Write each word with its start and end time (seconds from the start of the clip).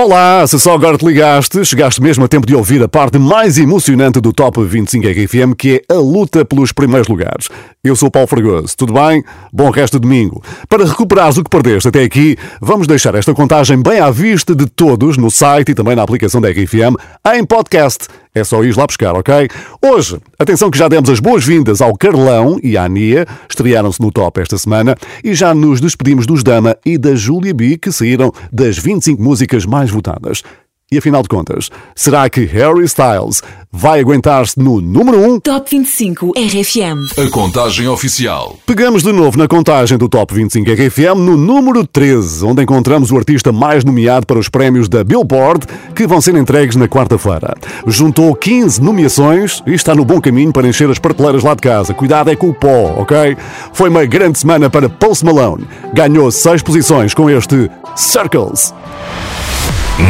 Olá, 0.00 0.46
se 0.46 0.60
só 0.60 0.74
agora 0.74 0.96
te 0.96 1.04
ligaste, 1.04 1.64
chegaste 1.64 2.00
mesmo 2.00 2.24
a 2.24 2.28
tempo 2.28 2.46
de 2.46 2.54
ouvir 2.54 2.80
a 2.80 2.86
parte 2.86 3.18
mais 3.18 3.58
emocionante 3.58 4.20
do 4.20 4.32
Top 4.32 4.62
25 4.62 5.04
RFM, 5.04 5.54
que 5.58 5.82
é 5.90 5.92
a 5.92 5.98
luta 5.98 6.44
pelos 6.44 6.70
primeiros 6.70 7.08
lugares. 7.08 7.48
Eu 7.82 7.96
sou 7.96 8.06
o 8.06 8.10
Paulo 8.12 8.28
Fragoso, 8.28 8.76
tudo 8.76 8.92
bem? 8.92 9.24
Bom 9.52 9.70
resto 9.70 9.98
de 9.98 10.02
domingo. 10.02 10.40
Para 10.68 10.84
recuperares 10.84 11.36
o 11.36 11.42
que 11.42 11.50
perdeste 11.50 11.88
até 11.88 12.04
aqui, 12.04 12.36
vamos 12.60 12.86
deixar 12.86 13.12
esta 13.16 13.34
contagem 13.34 13.82
bem 13.82 13.98
à 13.98 14.08
vista 14.08 14.54
de 14.54 14.66
todos 14.66 15.16
no 15.16 15.32
site 15.32 15.72
e 15.72 15.74
também 15.74 15.96
na 15.96 16.04
aplicação 16.04 16.40
da 16.40 16.48
RFM 16.48 16.94
em 17.34 17.44
podcast. 17.44 18.06
É 18.34 18.44
só 18.44 18.62
ir 18.62 18.76
lá 18.76 18.86
buscar, 18.86 19.14
ok? 19.14 19.48
Hoje, 19.82 20.18
atenção 20.38 20.70
que 20.70 20.78
já 20.78 20.88
demos 20.88 21.10
as 21.10 21.20
boas-vindas 21.20 21.80
ao 21.80 21.96
Carlão 21.96 22.58
e 22.62 22.76
à 22.76 22.84
Ania, 22.84 23.26
estrearam-se 23.48 24.00
no 24.00 24.12
top 24.12 24.40
esta 24.40 24.58
semana, 24.58 24.96
e 25.24 25.34
já 25.34 25.54
nos 25.54 25.80
despedimos 25.80 26.26
dos 26.26 26.42
Dama 26.42 26.76
e 26.84 26.98
da 26.98 27.14
Julia 27.14 27.54
B, 27.54 27.78
que 27.78 27.90
saíram 27.90 28.32
das 28.52 28.78
25 28.78 29.22
músicas 29.22 29.64
mais 29.66 29.90
votadas. 29.90 30.42
E 30.90 30.96
afinal 30.96 31.20
de 31.22 31.28
contas, 31.28 31.68
será 31.94 32.30
que 32.30 32.46
Harry 32.46 32.82
Styles 32.84 33.42
vai 33.70 34.00
aguentar-se 34.00 34.58
no 34.58 34.80
número 34.80 35.18
1? 35.34 35.40
Top 35.40 35.70
25 35.70 36.32
RFM. 36.34 37.12
A 37.26 37.30
contagem 37.30 37.86
oficial. 37.86 38.56
Pegamos 38.64 39.02
de 39.02 39.12
novo 39.12 39.36
na 39.36 39.46
contagem 39.46 39.98
do 39.98 40.08
Top 40.08 40.32
25 40.32 40.70
RFM 40.70 41.18
no 41.18 41.36
número 41.36 41.86
13, 41.86 42.42
onde 42.46 42.62
encontramos 42.62 43.10
o 43.10 43.18
artista 43.18 43.52
mais 43.52 43.84
nomeado 43.84 44.26
para 44.26 44.38
os 44.38 44.48
prémios 44.48 44.88
da 44.88 45.04
Billboard, 45.04 45.66
que 45.94 46.06
vão 46.06 46.22
ser 46.22 46.34
entregues 46.36 46.74
na 46.74 46.88
quarta-feira. 46.88 47.54
Juntou 47.86 48.34
15 48.34 48.82
nomeações 48.82 49.62
e 49.66 49.74
está 49.74 49.94
no 49.94 50.06
bom 50.06 50.22
caminho 50.22 50.54
para 50.54 50.66
encher 50.66 50.88
as 50.88 50.98
prateleiras 50.98 51.44
lá 51.44 51.52
de 51.54 51.60
casa. 51.60 51.92
Cuidado 51.92 52.30
é 52.30 52.34
com 52.34 52.48
o 52.48 52.54
pó, 52.54 52.94
ok? 52.96 53.36
Foi 53.74 53.90
uma 53.90 54.06
grande 54.06 54.38
semana 54.38 54.70
para 54.70 54.88
Post 54.88 55.22
Malone. 55.22 55.66
Ganhou 55.92 56.30
6 56.30 56.62
posições 56.62 57.12
com 57.12 57.28
este 57.28 57.70
Circles. 57.94 58.72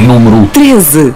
Número 0.06 0.46
13. 0.48 0.67
13. 0.68 1.14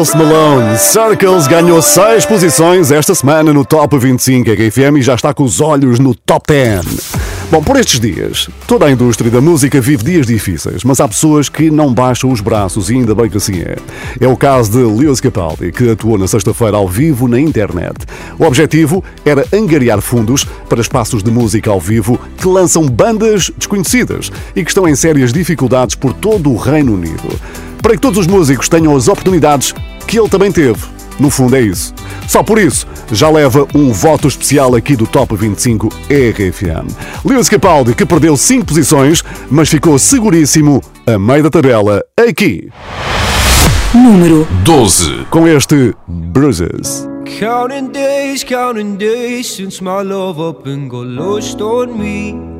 Post 0.00 0.16
Malone, 0.16 0.78
Circles 0.78 1.46
ganhou 1.46 1.82
6 1.82 2.24
posições 2.24 2.90
esta 2.90 3.14
semana 3.14 3.52
no 3.52 3.66
Top 3.66 3.98
25 3.98 4.50
RFM 4.50 4.96
e 4.96 5.02
já 5.02 5.14
está 5.14 5.34
com 5.34 5.42
os 5.42 5.60
olhos 5.60 5.98
no 5.98 6.14
Top 6.14 6.50
10. 6.50 7.12
Bom, 7.50 7.62
por 7.62 7.76
estes 7.76 8.00
dias, 8.00 8.48
toda 8.66 8.86
a 8.86 8.90
indústria 8.90 9.30
da 9.30 9.42
música 9.42 9.78
vive 9.78 10.02
dias 10.02 10.26
difíceis, 10.26 10.84
mas 10.84 11.00
há 11.00 11.06
pessoas 11.06 11.50
que 11.50 11.70
não 11.70 11.92
baixam 11.92 12.32
os 12.32 12.40
braços 12.40 12.88
e 12.88 12.94
ainda 12.94 13.14
bem 13.14 13.28
que 13.28 13.36
assim 13.36 13.60
é. 13.60 13.76
É 14.18 14.26
o 14.26 14.38
caso 14.38 14.70
de 14.70 14.78
Lewis 14.78 15.20
Capaldi, 15.20 15.70
que 15.70 15.90
atuou 15.90 16.16
na 16.16 16.26
sexta-feira 16.26 16.78
ao 16.78 16.88
vivo 16.88 17.28
na 17.28 17.38
internet. 17.38 18.06
O 18.38 18.46
objetivo 18.46 19.04
era 19.22 19.44
angariar 19.52 20.00
fundos 20.00 20.46
para 20.66 20.80
espaços 20.80 21.22
de 21.22 21.30
música 21.30 21.70
ao 21.70 21.78
vivo 21.78 22.18
que 22.38 22.48
lançam 22.48 22.88
bandas 22.88 23.50
desconhecidas 23.54 24.32
e 24.56 24.64
que 24.64 24.70
estão 24.70 24.88
em 24.88 24.94
sérias 24.94 25.30
dificuldades 25.30 25.94
por 25.94 26.14
todo 26.14 26.50
o 26.50 26.56
Reino 26.56 26.94
Unido. 26.94 27.38
Para 27.82 27.92
que 27.92 28.00
todos 28.00 28.18
os 28.18 28.26
músicos 28.26 28.68
tenham 28.68 28.94
as 28.94 29.08
oportunidades 29.08 29.74
que 30.10 30.18
ele 30.18 30.28
também 30.28 30.50
teve. 30.50 30.80
No 31.20 31.30
fundo 31.30 31.54
é 31.54 31.60
isso. 31.60 31.94
Só 32.26 32.42
por 32.42 32.58
isso, 32.58 32.86
já 33.12 33.30
leva 33.30 33.66
um 33.74 33.92
voto 33.92 34.26
especial 34.26 34.74
aqui 34.74 34.96
do 34.96 35.06
Top 35.06 35.36
25 35.36 35.88
RFM. 36.08 36.88
Lewis 37.24 37.48
Capaldi, 37.48 37.94
que 37.94 38.04
perdeu 38.04 38.36
5 38.36 38.66
posições, 38.66 39.22
mas 39.48 39.68
ficou 39.68 39.98
seguríssimo 39.98 40.82
a 41.06 41.16
meio 41.16 41.44
da 41.44 41.50
tabela 41.50 42.02
aqui. 42.18 42.68
Número 43.94 44.48
12. 44.64 45.26
Com 45.30 45.46
este 45.46 45.94
Bruises. 46.08 47.08
Counting 47.38 47.92
days, 47.92 48.42
counting 48.42 48.96
days 48.96 49.46
since 49.46 49.80
my 49.80 50.02
love 50.02 50.40
up 50.40 50.68
and 50.68 50.88
got 50.88 51.06
lost 51.06 51.60
on 51.60 51.96
me. 51.96 52.59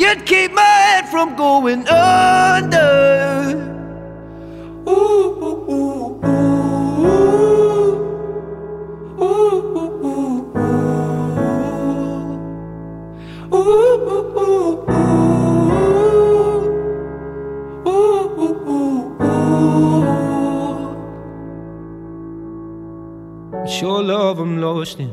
You'd 0.00 0.24
keep 0.24 0.52
my 0.52 0.62
head 0.62 1.08
from 1.10 1.36
going 1.36 1.86
under. 1.86 3.68
Ooh, 4.88 4.92
ooh, 4.92 5.70
ooh, 5.70 6.20
ooh. 6.24 8.18
Ooh, 9.20 9.76
ooh, 9.76 10.06
ooh. 10.06 10.54
Ooh, 13.52 14.08
ooh, 14.08 14.40
ooh, 14.40 14.90
ooh. 14.90 14.94
Ooh, 17.86 18.28
your 23.82 24.02
love 24.02 24.38
I'm 24.38 24.62
lost 24.62 24.98
in. 24.98 25.12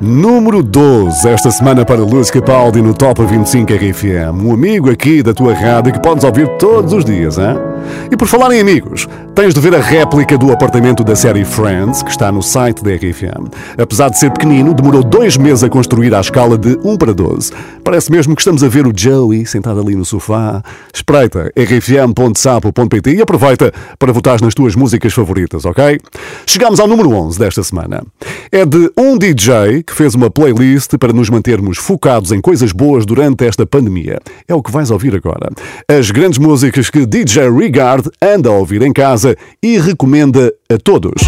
Número 0.00 0.60
12, 0.60 1.28
esta 1.28 1.52
semana 1.52 1.84
para 1.84 2.00
Luís 2.00 2.28
Capaldi 2.28 2.82
no 2.82 2.92
Top 2.92 3.24
25 3.24 3.72
RFM. 3.72 4.44
Um 4.44 4.52
amigo 4.52 4.90
aqui 4.90 5.22
da 5.22 5.32
tua 5.32 5.54
rádio 5.54 5.92
que 5.92 6.00
podes 6.00 6.24
ouvir 6.24 6.48
todos 6.58 6.92
os 6.92 7.04
dias, 7.04 7.38
hein? 7.38 7.56
E 8.10 8.16
por 8.16 8.26
falar 8.26 8.52
em 8.52 8.60
amigos, 8.60 9.08
tens 9.34 9.52
de 9.52 9.60
ver 9.60 9.74
a 9.74 9.80
réplica 9.80 10.38
do 10.38 10.52
apartamento 10.52 11.02
da 11.02 11.16
série 11.16 11.44
Friends, 11.44 12.04
que 12.04 12.10
está 12.10 12.30
no 12.30 12.40
site 12.40 12.84
da 12.84 12.94
RFM. 12.94 13.48
Apesar 13.76 14.08
de 14.08 14.18
ser 14.18 14.30
pequenino, 14.30 14.72
demorou 14.72 15.02
dois 15.02 15.36
meses 15.36 15.64
a 15.64 15.68
construir 15.68 16.14
à 16.14 16.20
escala 16.20 16.56
de 16.56 16.78
1 16.84 16.96
para 16.96 17.12
12. 17.12 17.50
Parece 17.82 18.12
mesmo 18.12 18.36
que 18.36 18.42
estamos 18.42 18.62
a 18.62 18.68
ver 18.68 18.86
o 18.86 18.92
Joey 18.96 19.44
sentado 19.44 19.80
ali 19.80 19.96
no 19.96 20.04
sofá. 20.04 20.62
Espreita 20.94 21.50
rfm.sapo.pt 21.56 23.14
e 23.14 23.22
aproveita 23.22 23.72
para 23.98 24.12
votar 24.12 24.40
nas 24.40 24.54
tuas 24.54 24.76
músicas 24.76 25.12
favoritas, 25.12 25.64
ok? 25.64 25.98
Chegamos 26.46 26.78
ao 26.78 26.86
número 26.86 27.10
11 27.10 27.36
desta 27.36 27.64
semana. 27.64 28.04
É 28.52 28.64
de 28.64 28.92
um 28.96 29.18
DJ 29.18 29.82
que 29.84 29.94
fez 29.94 30.14
uma 30.14 30.30
playlist 30.30 30.96
para 30.96 31.12
nos 31.12 31.28
mantermos 31.28 31.76
focados 31.78 32.30
em 32.30 32.40
coisas 32.40 32.70
boas 32.70 33.04
durante 33.04 33.44
esta 33.44 33.66
pandemia. 33.66 34.20
É 34.46 34.54
o 34.54 34.62
que 34.62 34.70
vais 34.70 34.92
ouvir 34.92 35.16
agora. 35.16 35.50
As 35.88 36.12
grandes 36.12 36.38
músicas 36.38 36.88
que 36.88 37.04
DJ 37.04 37.50
Regard 37.50 38.08
anda 38.22 38.48
a 38.48 38.52
ouvir 38.52 38.82
em 38.82 38.92
casa 38.92 39.23
e 39.62 39.78
recomenda 39.78 40.52
a 40.68 40.78
todos. 40.78 41.22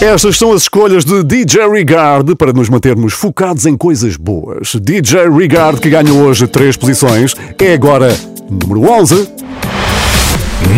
Estas 0.00 0.38
são 0.38 0.52
as 0.52 0.62
escolhas 0.62 1.04
de 1.04 1.22
DJ 1.22 1.68
Regard 1.68 2.34
para 2.34 2.54
nos 2.54 2.70
mantermos 2.70 3.12
focados 3.12 3.66
em 3.66 3.76
coisas 3.76 4.16
boas. 4.16 4.74
DJ 4.74 5.28
Regard, 5.28 5.78
que 5.78 5.90
ganha 5.90 6.10
hoje 6.10 6.46
três 6.46 6.74
posições, 6.74 7.34
é 7.60 7.74
agora 7.74 8.08
número 8.48 8.90
11. 8.90 9.28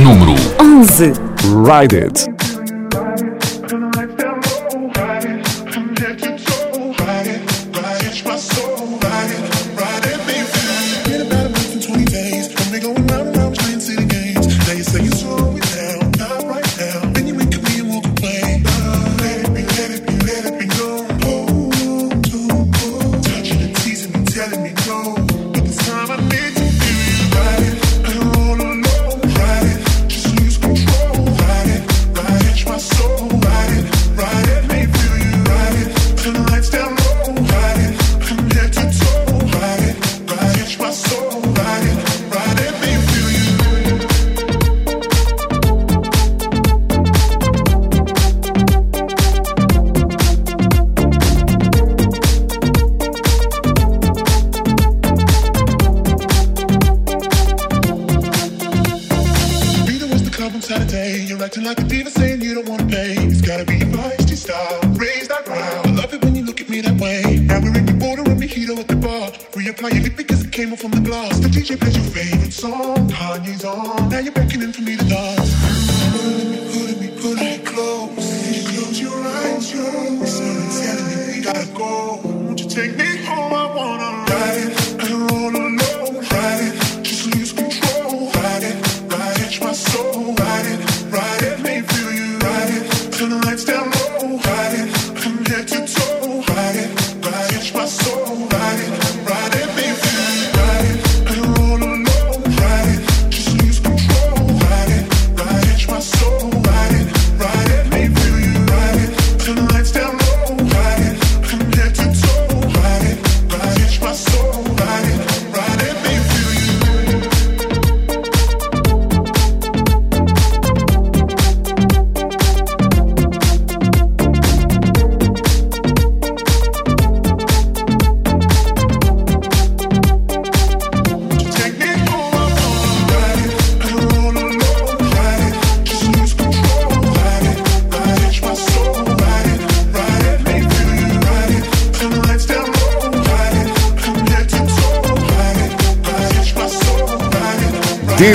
Número 0.03 0.35
11. 0.61 1.13
Ride 1.65 2.05
It. 2.05 2.52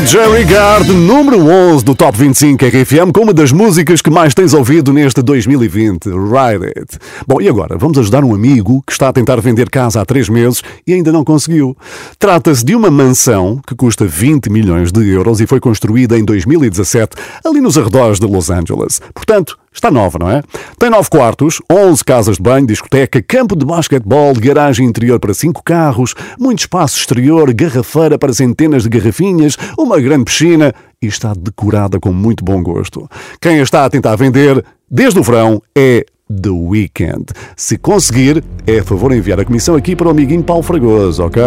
Jerry 0.08 0.46
Gard, 0.46 0.90
número 0.90 1.38
11 1.46 1.84
do 1.84 1.94
Top 1.94 2.18
25 2.18 2.64
RFM, 2.66 3.12
com 3.14 3.24
uma 3.24 3.34
das 3.34 3.52
músicas 3.52 4.02
que 4.02 4.10
mais 4.10 4.34
tens 4.34 4.54
ouvido 4.54 4.94
neste 4.94 5.22
2020, 5.22 6.06
Ride 6.06 6.66
It. 6.80 6.98
Bom, 7.28 7.42
e 7.42 7.50
agora 7.50 7.78
vamos 7.78 7.98
ajudar 7.98 8.24
um 8.24 8.34
amigo 8.34 8.82
que 8.88 8.94
está 8.94 9.10
a 9.10 9.14
tentar 9.14 9.42
vender 9.42 9.70
casa 9.70 10.00
há 10.00 10.06
três 10.06 10.30
meses 10.30 10.64
e 10.88 10.94
ainda 10.94 11.12
não 11.12 11.26
conseguiu. 11.26 11.76
Trata-se 12.18 12.64
de 12.64 12.74
uma 12.74 12.90
mansão 12.90 13.60
que 13.68 13.76
custa 13.76 14.06
20 14.08 14.50
milhões 14.50 14.94
de 14.94 15.06
euros 15.10 15.42
e 15.42 15.46
foi 15.46 15.60
construída 15.60 16.18
em 16.18 16.24
2017 16.24 17.18
ali 17.44 17.60
nos 17.60 17.78
arredores 17.78 18.18
de 18.18 18.28
Los 18.28 18.50
Angeles. 18.50 19.02
Portanto, 19.14 19.60
Está 19.78 19.92
nova, 19.92 20.18
não 20.18 20.32
é? 20.32 20.42
Tem 20.80 20.90
nove 20.90 21.08
quartos, 21.08 21.62
onze 21.72 22.04
casas 22.04 22.38
de 22.38 22.42
banho, 22.42 22.66
discoteca, 22.66 23.22
campo 23.22 23.56
de 23.56 23.64
basquetebol, 23.64 24.34
garagem 24.34 24.88
interior 24.88 25.20
para 25.20 25.36
cinco 25.36 25.62
carros, 25.64 26.16
muito 26.40 26.62
espaço 26.62 26.98
exterior, 26.98 27.54
garrafeira 27.54 28.18
para 28.18 28.34
centenas 28.34 28.82
de 28.82 28.90
garrafinhas, 28.90 29.56
uma 29.78 30.02
grande 30.02 30.26
piscina 30.26 30.74
e 31.00 31.06
está 31.06 31.32
decorada 31.38 32.00
com 32.00 32.12
muito 32.12 32.44
bom 32.44 32.64
gosto. 32.64 33.08
Quem 33.40 33.60
a 33.60 33.62
está 33.62 33.86
a 33.86 33.90
tentar 33.90 34.16
vender, 34.16 34.66
desde 34.90 35.20
o 35.20 35.24
verão, 35.24 35.62
é 35.78 36.04
The 36.28 36.50
Weekend. 36.50 37.26
Se 37.56 37.78
conseguir, 37.78 38.44
é 38.66 38.80
a 38.80 38.84
favor 38.84 39.12
enviar 39.12 39.40
a 39.40 39.46
comissão 39.46 39.76
aqui 39.76 39.96
para 39.96 40.08
o 40.08 40.10
amiguinho 40.10 40.44
Paulo 40.44 40.64
Fragoso, 40.64 41.24
ok? 41.24 41.44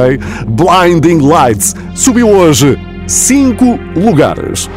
Blinding 0.46 1.18
Lights 1.18 1.74
subiu 1.96 2.28
hoje 2.28 2.78
cinco 3.08 3.76
lugares. 3.96 4.70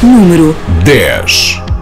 Número 0.00 0.54
10. 0.84 1.73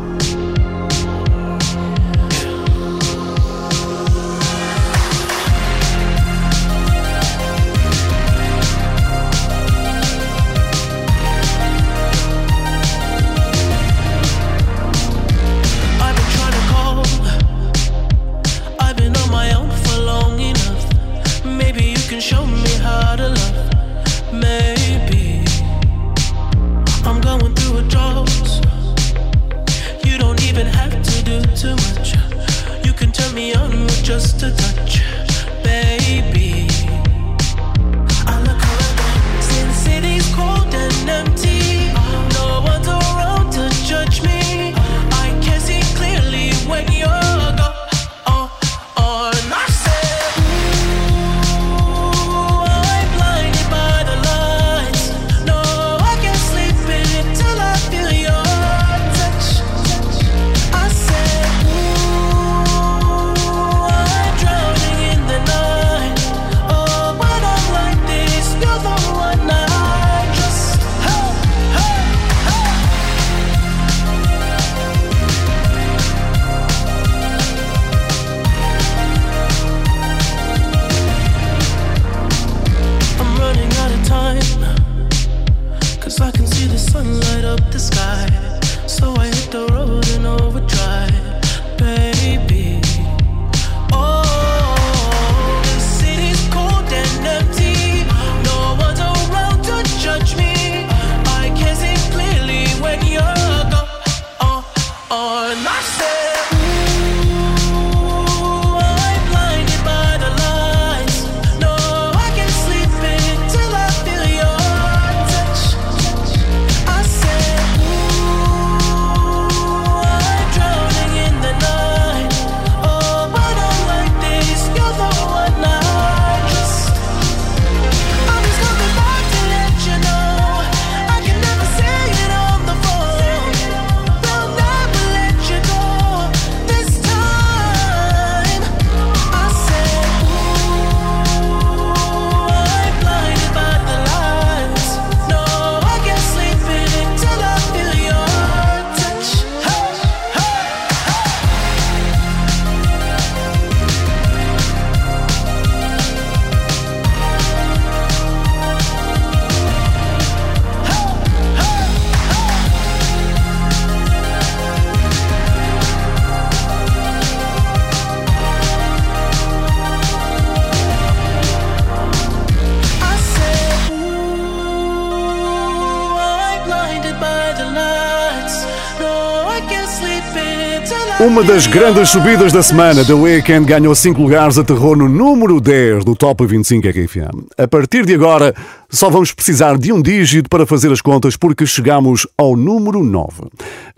Uma 181.33 181.43
das 181.43 181.67
grandes 181.67 182.11
subidas 182.11 182.53
da 182.53 182.62
semana, 182.62 183.03
The 183.07 183.15
Weeknd 183.15 183.65
ganhou 183.65 183.95
5 183.95 184.21
lugares, 184.21 184.59
aterrou 184.59 184.95
no 184.95 185.09
número 185.09 185.62
10 185.62 186.05
do 186.05 186.15
Top 186.15 186.45
25 186.45 186.87
RFM. 186.87 187.47
A 187.57 187.67
partir 187.67 188.05
de 188.05 188.12
agora, 188.12 188.55
só 188.91 189.09
vamos 189.09 189.33
precisar 189.33 189.79
de 189.79 189.91
um 189.95 190.03
dígito 190.03 190.51
para 190.51 190.67
fazer 190.67 190.93
as 190.93 191.01
contas, 191.01 191.35
porque 191.35 191.65
chegamos 191.65 192.27
ao 192.37 192.55
número 192.55 193.03
9. 193.03 193.49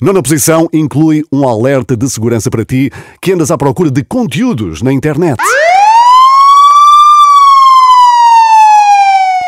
Nona 0.00 0.22
posição 0.22 0.68
inclui 0.72 1.24
um 1.32 1.48
alerta 1.48 1.96
de 1.96 2.08
segurança 2.08 2.48
para 2.48 2.64
ti 2.64 2.88
que 3.20 3.32
andas 3.32 3.50
à 3.50 3.58
procura 3.58 3.90
de 3.90 4.04
conteúdos 4.04 4.80
na 4.80 4.92
internet. 4.92 5.42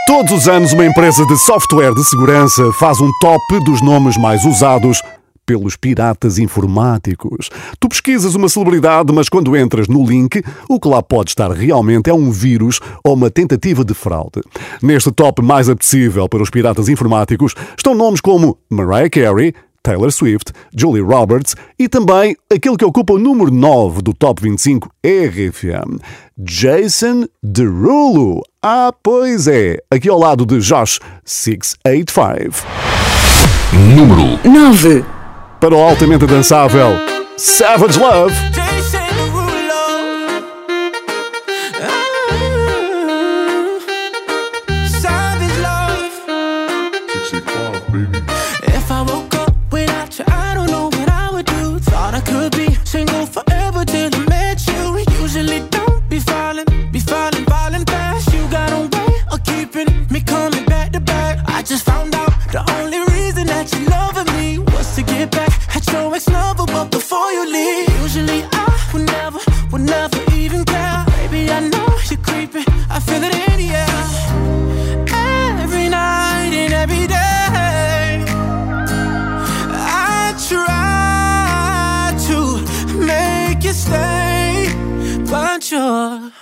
Todos 0.08 0.32
os 0.32 0.48
anos, 0.48 0.72
uma 0.72 0.86
empresa 0.86 1.24
de 1.24 1.36
software 1.36 1.94
de 1.94 2.04
segurança 2.04 2.72
faz 2.80 3.00
um 3.00 3.12
top 3.20 3.64
dos 3.64 3.80
nomes 3.80 4.16
mais 4.16 4.44
usados 4.44 5.00
pelos 5.46 5.76
piratas 5.76 6.38
informáticos. 6.38 7.48
Tu 7.78 7.88
pesquisas 7.88 8.34
uma 8.34 8.48
celebridade, 8.48 9.12
mas 9.12 9.28
quando 9.28 9.56
entras 9.56 9.86
no 9.86 10.04
link, 10.04 10.42
o 10.68 10.80
que 10.80 10.88
lá 10.88 11.00
pode 11.02 11.30
estar 11.30 11.50
realmente 11.52 12.10
é 12.10 12.14
um 12.14 12.30
vírus 12.30 12.80
ou 13.04 13.14
uma 13.14 13.30
tentativa 13.30 13.84
de 13.84 13.94
fraude. 13.94 14.42
Neste 14.82 15.12
top 15.12 15.40
mais 15.40 15.68
apetecível 15.68 16.28
para 16.28 16.42
os 16.42 16.50
piratas 16.50 16.88
informáticos 16.88 17.54
estão 17.76 17.94
nomes 17.94 18.20
como 18.20 18.58
Mariah 18.68 19.08
Carey, 19.08 19.54
Taylor 19.86 20.10
Swift, 20.10 20.52
Julie 20.76 21.00
Roberts 21.00 21.54
e 21.78 21.88
também 21.88 22.36
aquele 22.52 22.76
que 22.76 22.84
ocupa 22.84 23.12
o 23.12 23.18
número 23.18 23.52
9 23.52 24.02
do 24.02 24.12
Top 24.12 24.42
25 24.42 24.90
RFM, 25.04 26.00
Jason 26.36 27.28
Derulo. 27.40 28.42
Ah, 28.60 28.92
pois 29.00 29.46
é, 29.46 29.78
aqui 29.88 30.08
ao 30.08 30.18
lado 30.18 30.44
de 30.44 30.58
Josh 30.58 30.98
685. 31.24 32.66
Número 33.94 34.40
9. 34.44 35.15
Para 35.60 35.74
o 35.74 35.80
altamente 35.80 36.26
dançável 36.26 36.90
Savage 37.36 37.98
Love. 37.98 39.05
Before 66.96 67.30
you 67.30 67.44
leave, 67.52 67.88
usually 68.00 68.40
I 68.52 68.66
would 68.92 69.04
never, 69.16 69.40
would 69.70 69.82
never 69.82 70.20
even 70.34 70.64
care. 70.64 71.04
Baby, 71.18 71.50
I 71.50 71.60
know 71.72 71.88
you're 72.10 72.24
creeping, 72.28 72.64
I 72.88 72.98
feel 73.06 73.22
it 73.28 73.34
in 73.48 73.54
the 73.62 73.68
air. 73.84 74.02
Every 75.62 75.88
night 75.90 76.52
and 76.62 76.72
every 76.82 77.06
day. 77.06 78.24
I 80.16 80.22
try 80.48 82.16
to 82.28 82.38
make 83.12 83.62
you 83.62 83.74
stay, 83.84 84.72
but 85.30 85.70
you're 85.70 86.32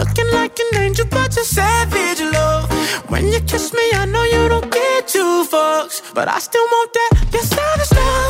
Looking 0.00 0.32
like 0.32 0.58
an 0.58 0.80
angel, 0.80 1.04
but 1.10 1.36
you're 1.36 1.44
savage 1.44 2.22
love. 2.32 2.72
When 3.10 3.28
you 3.28 3.38
kiss 3.40 3.74
me, 3.74 3.86
I 3.92 4.06
know 4.06 4.24
you 4.24 4.48
don't 4.48 4.72
get 4.72 5.06
two 5.06 5.44
fucks, 5.44 6.14
but 6.14 6.26
I 6.26 6.38
still 6.38 6.64
want 6.64 6.90
that. 6.94 7.10
Love. 7.32 7.34
Your 7.34 8.29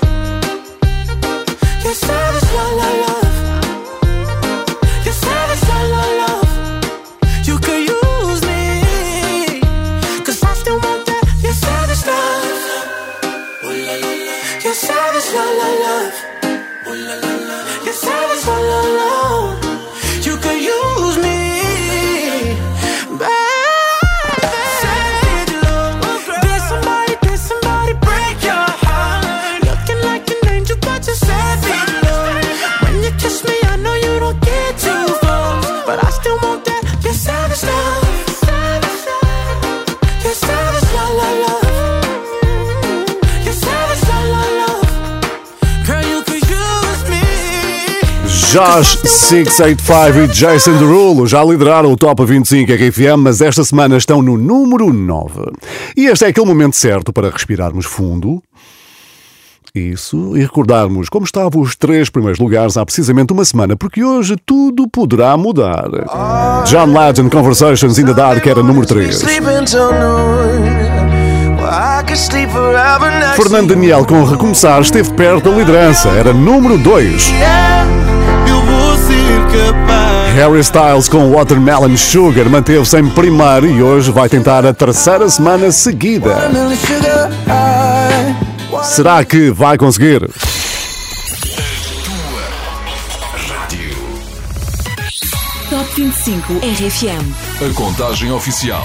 Josh 48.51 48.99
685 49.05 50.19
e 50.19 50.27
Jason 50.27 50.73
Derulo 50.73 51.25
já 51.25 51.41
lideraram 51.41 51.89
o 51.89 51.95
Top 51.95 52.25
25 52.25 52.69
RFM, 52.73 53.17
mas 53.17 53.39
esta 53.39 53.63
semana 53.63 53.95
estão 53.95 54.21
no 54.21 54.37
número 54.37 54.91
9. 54.91 55.53
E 55.95 56.07
este 56.07 56.25
é 56.25 56.27
aquele 56.27 56.47
momento 56.47 56.75
certo 56.75 57.13
para 57.13 57.29
respirarmos 57.29 57.85
fundo. 57.85 58.43
Isso, 59.73 60.35
e 60.35 60.41
recordarmos 60.41 61.07
como 61.07 61.23
estavam 61.23 61.61
os 61.61 61.77
três 61.77 62.09
primeiros 62.09 62.41
lugares 62.41 62.75
há 62.75 62.85
precisamente 62.85 63.31
uma 63.31 63.45
semana, 63.45 63.77
porque 63.77 64.03
hoje 64.03 64.35
tudo 64.45 64.85
poderá 64.85 65.37
mudar. 65.37 65.87
John 66.65 66.91
Legend 66.91 67.29
Conversations 67.29 67.97
in 67.99 68.05
the 68.05 68.13
Dark 68.13 68.45
era 68.45 68.61
número 68.61 68.85
3. 68.85 69.15
Sleep 69.15 69.47
until 69.47 69.93
noon. 69.93 70.91
Well, 71.55 71.69
I 71.69 72.03
could 72.05 72.19
sleep 72.19 72.51
forever 72.51 73.11
next 73.11 73.41
Fernando. 73.41 73.69
Daniel, 73.69 74.05
com 74.05 74.25
Recomeçar, 74.25 74.81
esteve 74.81 75.13
perto 75.13 75.49
da 75.49 75.55
liderança, 75.57 76.09
era 76.09 76.33
número 76.33 76.77
2. 76.77 77.31
Harry 80.35 80.61
Styles 80.61 81.09
com 81.09 81.31
Watermelon 81.31 81.95
Sugar 81.97 82.49
manteve-se 82.49 82.97
em 82.97 83.07
primeiro 83.09 83.67
e 83.67 83.83
hoje 83.83 84.11
vai 84.11 84.29
tentar 84.29 84.65
a 84.65 84.73
terceira 84.73 85.29
semana 85.29 85.71
seguida. 85.71 86.49
Será 88.83 89.23
que 89.25 89.51
vai 89.51 89.77
conseguir? 89.77 90.21
Top 95.69 95.85
25 95.95 96.53
RFM. 96.53 97.69
A 97.69 97.73
contagem 97.73 98.31
oficial. 98.31 98.83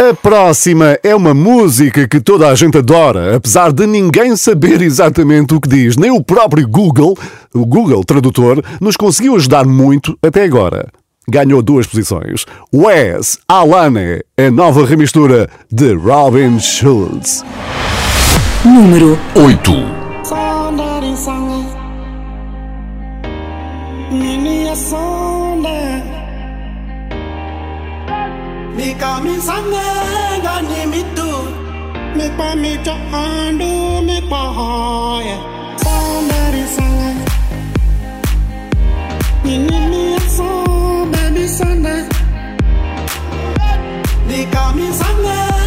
A 0.00 0.14
próxima 0.14 0.96
é 1.02 1.12
uma 1.12 1.34
música 1.34 2.06
que 2.06 2.20
toda 2.20 2.48
a 2.48 2.54
gente 2.54 2.78
adora, 2.78 3.34
apesar 3.34 3.72
de 3.72 3.84
ninguém 3.84 4.36
saber 4.36 4.80
exatamente 4.80 5.52
o 5.52 5.60
que 5.60 5.68
diz. 5.68 5.96
Nem 5.96 6.12
o 6.12 6.22
próprio 6.22 6.68
Google, 6.68 7.18
o 7.52 7.66
Google 7.66 8.04
Tradutor, 8.04 8.62
nos 8.80 8.96
conseguiu 8.96 9.34
ajudar 9.34 9.66
muito 9.66 10.16
até 10.22 10.44
agora. 10.44 10.86
Ganhou 11.28 11.60
duas 11.62 11.84
posições. 11.84 12.46
Wes 12.72 13.40
Alane, 13.48 14.20
a 14.38 14.48
nova 14.52 14.86
remistura 14.86 15.50
de 15.68 15.94
Robin 15.94 16.60
Schulz. 16.60 17.44
Número 18.64 19.18
8. 19.34 19.72
Somebody 20.22 21.16
nikamizamega 28.78 30.54
ni 30.68 30.86
mitu 30.86 31.30
mikwa 32.16 32.56
mito 32.56 32.92
andu 33.12 34.02
me 34.06 34.20
hoya 34.30 35.36
somebody 35.84 36.64
sana 36.76 37.24
ninimiaso 39.44 40.50
babi 41.12 41.48
sana 41.48 41.94
nikamizamega 44.28 45.57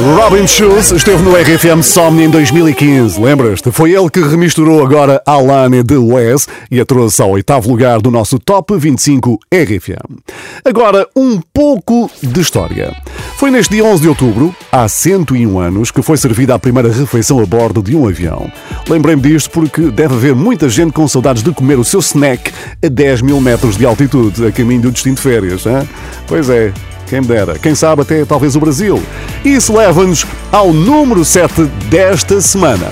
Robin 0.00 0.46
Schulz 0.46 0.92
esteve 0.92 1.20
no 1.24 1.32
RFM 1.34 1.82
Somni 1.82 2.22
em 2.22 2.30
2015, 2.30 3.20
lembras-te? 3.20 3.72
Foi 3.72 3.90
ele 3.92 4.08
que 4.08 4.20
remisturou 4.20 4.80
agora 4.80 5.20
Alane 5.26 5.82
de 5.82 5.96
Wes 5.96 6.46
e 6.70 6.80
a 6.80 6.86
trouxe 6.86 7.20
ao 7.20 7.30
oitavo 7.30 7.68
lugar 7.68 8.00
do 8.00 8.08
nosso 8.08 8.38
Top 8.38 8.76
25 8.76 9.40
RFM. 9.52 10.20
Agora, 10.64 11.04
um 11.16 11.40
pouco 11.52 12.08
de 12.22 12.40
história. 12.40 12.94
Foi 13.36 13.50
neste 13.50 13.74
dia 13.74 13.84
11 13.84 14.02
de 14.02 14.08
outubro, 14.08 14.54
há 14.70 14.88
101 14.88 15.58
anos, 15.58 15.90
que 15.90 16.00
foi 16.00 16.16
servida 16.16 16.54
a 16.54 16.60
primeira 16.60 16.92
refeição 16.92 17.40
a 17.40 17.46
bordo 17.46 17.82
de 17.82 17.96
um 17.96 18.06
avião. 18.06 18.48
Lembrei-me 18.88 19.22
disto 19.22 19.50
porque 19.50 19.90
deve 19.90 20.14
haver 20.14 20.34
muita 20.34 20.68
gente 20.68 20.92
com 20.92 21.08
saudades 21.08 21.42
de 21.42 21.50
comer 21.50 21.76
o 21.76 21.84
seu 21.84 21.98
snack 21.98 22.52
a 22.84 22.88
10 22.88 23.22
mil 23.22 23.40
metros 23.40 23.76
de 23.76 23.84
altitude, 23.84 24.46
a 24.46 24.52
caminho 24.52 24.82
do 24.82 24.92
destino 24.92 25.16
de 25.16 25.22
férias. 25.22 25.66
Hein? 25.66 25.88
Pois 26.28 26.48
é, 26.48 26.72
quem 27.08 27.22
dera. 27.22 27.58
Quem 27.58 27.74
sabe 27.74 28.02
até 28.02 28.24
talvez 28.24 28.54
o 28.54 28.60
Brasil. 28.60 29.02
Isso 29.44 29.76
leva-nos 29.76 30.26
ao 30.52 30.72
número 30.72 31.24
7 31.24 31.64
desta 31.90 32.40
semana. 32.40 32.86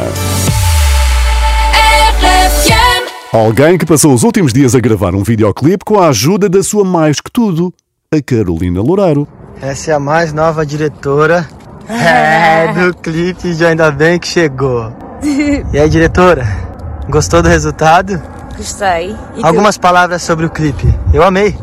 Alguém 3.33 3.77
que 3.77 3.85
passou 3.85 4.15
os 4.15 4.23
últimos 4.23 4.53
dias 4.53 4.75
a 4.75 4.81
gravar 4.81 5.15
um 5.15 5.23
videoclipe 5.23 5.85
com 5.85 6.01
a 6.01 6.09
ajuda 6.09 6.49
da 6.49 6.63
sua 6.63 6.85
mais 6.85 7.21
que 7.21 7.31
tudo, 7.31 7.73
a 8.11 8.21
Carolina 8.23 8.81
Loureiro. 8.81 9.29
Essa 9.61 9.91
é 9.91 9.95
a 9.95 10.01
mais 10.01 10.33
nova 10.33 10.65
diretora 10.65 11.47
é, 11.89 12.73
do 12.73 12.95
clipe 12.97 13.55
de 13.55 13.65
Ainda 13.65 13.91
Bem 13.91 14.19
Que 14.19 14.29
Chegou. 14.29 14.93
E 15.73 15.79
aí, 15.79 15.89
diretora? 15.89 16.47
Gostou 17.09 17.43
do 17.43 17.49
resultado? 17.49 18.21
Gostei. 18.57 19.15
E 19.37 19.41
tu? 19.41 19.47
Algumas 19.47 19.77
palavras 19.77 20.23
sobre 20.23 20.47
o 20.47 20.51
clipe. 20.51 20.87
Eu 21.13 21.23
amei. 21.23 21.57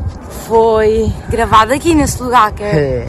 Foi 0.47 1.11
gravado 1.29 1.73
aqui 1.73 1.93
nesse 1.95 2.21
lugar, 2.21 2.51
que 2.51 2.63
é, 2.63 2.67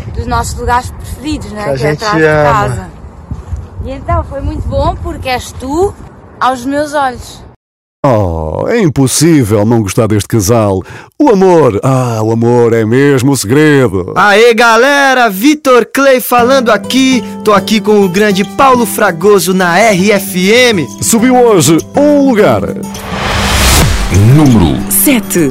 É. 0.08 0.10
dos 0.16 0.26
nossos 0.26 0.54
lugares 0.58 0.90
preferidos, 0.90 1.50
né? 1.52 1.64
Que 1.64 1.70
a 1.70 1.74
que 1.76 1.84
é 1.84 1.90
gente 1.90 2.04
atrás 2.04 2.16
de 2.18 2.24
ama. 2.28 2.52
casa. 2.52 2.90
E 3.84 3.90
então 3.90 4.24
foi 4.24 4.40
muito 4.40 4.66
bom 4.68 4.94
porque 5.02 5.28
és 5.28 5.52
tu 5.52 5.92
aos 6.40 6.64
meus 6.64 6.94
olhos. 6.94 7.42
Oh, 8.06 8.66
é 8.68 8.78
impossível 8.80 9.64
não 9.64 9.80
gostar 9.80 10.06
deste 10.06 10.28
casal. 10.28 10.82
O 11.18 11.30
amor, 11.30 11.80
ah, 11.82 12.20
o 12.22 12.32
amor 12.32 12.74
é 12.74 12.84
mesmo 12.84 13.32
o 13.32 13.36
segredo. 13.36 14.12
Aê, 14.14 14.52
galera! 14.52 15.30
Vitor 15.30 15.86
Clay 15.86 16.20
falando 16.20 16.70
aqui. 16.70 17.24
Tô 17.42 17.52
aqui 17.54 17.80
com 17.80 18.04
o 18.04 18.08
grande 18.08 18.44
Paulo 18.44 18.84
Fragoso 18.84 19.54
na 19.54 19.74
RFM. 19.78 20.86
Subiu 21.02 21.34
hoje 21.34 21.78
um 21.96 22.28
lugar. 22.28 22.60
Número 24.36 24.78
7. 24.92 25.50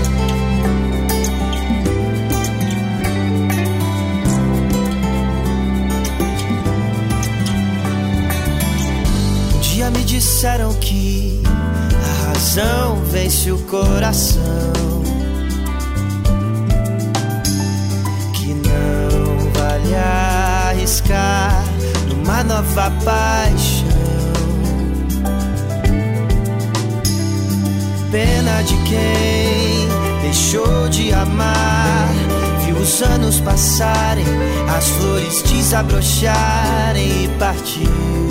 Disseram 10.21 10.71
que 10.75 11.41
a 11.95 12.27
razão 12.27 13.01
vence 13.05 13.51
o 13.51 13.57
coração. 13.63 14.41
Que 18.35 18.53
não 18.53 19.49
vale 19.51 19.95
arriscar 19.95 21.63
numa 22.07 22.43
nova 22.43 22.91
paixão. 23.03 23.87
Pena 28.11 28.61
de 28.61 28.75
quem 28.83 29.87
deixou 30.21 30.87
de 30.89 31.11
amar. 31.13 32.09
Viu 32.63 32.75
os 32.75 33.01
anos 33.01 33.39
passarem, 33.39 34.25
as 34.69 34.87
flores 34.87 35.41
desabrocharem 35.41 37.23
e 37.23 37.27
partiu. 37.39 38.30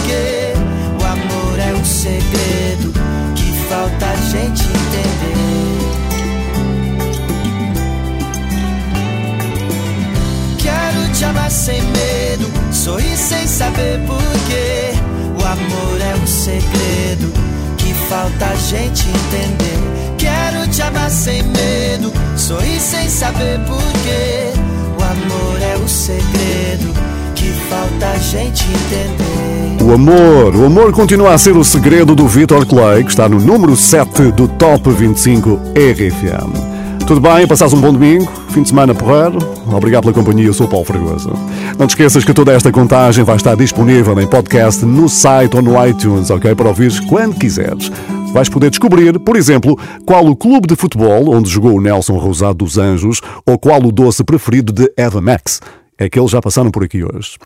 Medo, 12.91 12.99
sorrir 12.99 13.17
sem 13.17 13.47
saber 13.47 13.99
porquê. 14.05 14.91
O 15.39 15.45
amor 15.45 16.01
é 16.01 16.15
um 16.21 16.27
segredo 16.27 17.33
que 17.77 17.93
falta 18.09 18.45
a 18.45 18.55
gente 18.55 19.07
entender. 19.07 20.17
Quero 20.17 20.67
te 20.69 20.81
amar 20.81 21.09
sem 21.09 21.43
medo, 21.43 22.11
sorrir 22.35 22.79
sem 22.79 23.09
saber 23.09 23.59
porquê. 23.59 24.51
O 24.97 25.03
amor 25.03 25.61
é 25.61 25.77
o 25.77 25.87
segredo 25.87 26.93
que 27.35 27.51
falta 27.69 28.07
a 28.07 28.17
gente 28.17 28.65
entender. 28.65 29.83
O 29.83 29.93
amor, 29.93 30.55
o 30.55 30.65
amor 30.65 30.91
continua 30.91 31.33
a 31.33 31.37
ser 31.37 31.57
o 31.57 31.63
segredo 31.63 32.13
do 32.13 32.27
Vitor 32.27 32.65
Clay, 32.67 33.03
que 33.03 33.09
está 33.09 33.27
no 33.27 33.39
número 33.39 33.75
7 33.75 34.31
do 34.31 34.47
Top 34.47 34.89
25 34.89 35.59
RFM. 35.75 36.80
Tudo 37.05 37.19
bem? 37.19 37.45
Passaste 37.45 37.75
um 37.75 37.81
bom 37.81 37.91
domingo? 37.91 38.31
Fim 38.49 38.61
de 38.63 38.69
semana 38.69 38.95
porreiro? 38.95 39.37
Obrigado 39.67 40.03
pela 40.03 40.13
companhia, 40.13 40.45
eu 40.47 40.53
sou 40.53 40.65
o 40.65 40.69
Paulo 40.69 40.85
Fragoso. 40.85 41.33
Não 41.77 41.85
te 41.85 41.91
esqueças 41.91 42.23
que 42.23 42.33
toda 42.33 42.53
esta 42.53 42.71
contagem 42.71 43.23
vai 43.25 43.35
estar 43.35 43.55
disponível 43.55 44.17
em 44.21 44.27
podcast 44.27 44.85
no 44.85 45.09
site 45.09 45.55
ou 45.57 45.61
no 45.61 45.85
iTunes, 45.85 46.29
ok? 46.29 46.55
Para 46.55 46.69
ouvires 46.69 46.99
quando 47.01 47.35
quiseres. 47.35 47.91
Vais 48.33 48.47
poder 48.47 48.69
descobrir, 48.69 49.19
por 49.19 49.35
exemplo, 49.35 49.77
qual 50.05 50.25
o 50.25 50.35
clube 50.35 50.67
de 50.67 50.75
futebol 50.75 51.35
onde 51.35 51.49
jogou 51.49 51.75
o 51.75 51.81
Nelson 51.81 52.17
Rosado 52.17 52.59
dos 52.59 52.77
Anjos 52.77 53.19
ou 53.45 53.59
qual 53.59 53.83
o 53.83 53.91
doce 53.91 54.23
preferido 54.23 54.71
de 54.71 54.89
Eva 54.95 55.19
Max. 55.19 55.59
É 56.01 56.09
que 56.09 56.19
eles 56.19 56.31
já 56.31 56.41
passaram 56.41 56.71
por 56.71 56.83
aqui 56.83 57.03
hoje. 57.03 57.37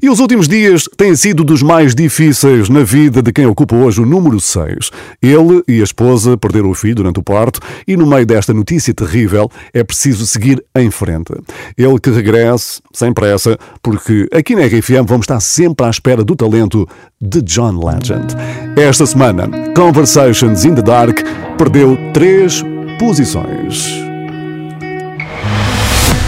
E 0.00 0.08
os 0.08 0.20
últimos 0.20 0.46
dias 0.46 0.88
têm 0.96 1.16
sido 1.16 1.42
dos 1.42 1.64
mais 1.64 1.96
difíceis 1.96 2.68
na 2.68 2.84
vida 2.84 3.20
de 3.20 3.32
quem 3.32 3.44
ocupa 3.44 3.74
hoje 3.74 4.00
o 4.00 4.06
número 4.06 4.38
6. 4.38 4.92
Ele 5.20 5.64
e 5.66 5.80
a 5.80 5.82
esposa 5.82 6.36
perderam 6.36 6.70
o 6.70 6.74
filho 6.74 6.94
durante 6.94 7.18
o 7.18 7.24
parto 7.24 7.58
e, 7.88 7.96
no 7.96 8.06
meio 8.06 8.24
desta 8.24 8.54
notícia 8.54 8.94
terrível, 8.94 9.50
é 9.72 9.82
preciso 9.82 10.28
seguir 10.28 10.64
em 10.76 10.92
frente. 10.92 11.32
Ele 11.76 11.98
que 11.98 12.08
regresse, 12.08 12.80
sem 12.92 13.12
pressa, 13.12 13.58
porque 13.82 14.28
aqui 14.32 14.54
na 14.54 14.64
RFM 14.64 15.08
vamos 15.08 15.24
estar 15.24 15.40
sempre 15.40 15.84
à 15.84 15.90
espera 15.90 16.22
do 16.22 16.36
talento 16.36 16.88
de 17.20 17.42
John 17.42 17.84
Legend. 17.84 18.36
Esta 18.76 19.06
semana, 19.06 19.50
Conversations 19.74 20.64
in 20.64 20.76
the 20.76 20.82
Dark 20.82 21.18
perdeu 21.58 21.98
três 22.12 22.62
posições. 22.96 23.88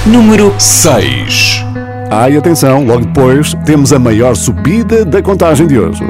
Número 0.04 0.52
6. 0.58 1.65
Ah, 2.10 2.30
e 2.30 2.36
atenção, 2.36 2.84
logo 2.84 3.04
depois 3.04 3.54
temos 3.64 3.92
a 3.92 3.98
maior 3.98 4.36
subida 4.36 5.04
da 5.04 5.20
contagem 5.20 5.66
de 5.66 5.78
hoje. 5.78 6.04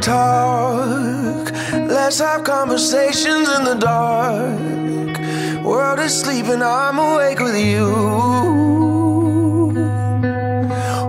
Talk, 0.00 1.52
let's 1.88 2.20
have 2.20 2.44
conversations 2.44 3.48
in 3.48 3.64
the 3.64 3.74
dark. 3.74 5.18
World 5.64 6.00
is 6.00 6.12
sleeping, 6.12 6.62
I'm 6.62 6.98
awake 6.98 7.40
with 7.42 7.56
you. 7.56 7.86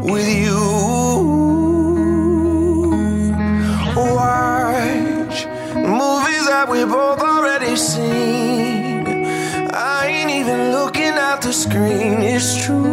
With 0.04 0.28
you. 0.28 0.54
Watch 3.96 5.48
movies 5.76 6.46
that 6.48 6.68
we 6.70 6.86
both 6.86 7.22
already 7.22 7.76
seen. 7.78 9.26
I 9.74 10.08
ain't 10.08 10.32
even 10.32 10.72
looking 10.72 11.14
at 11.14 11.42
the 11.42 11.54
screen, 11.54 12.22
it's 12.22 12.66
true. 12.66 12.93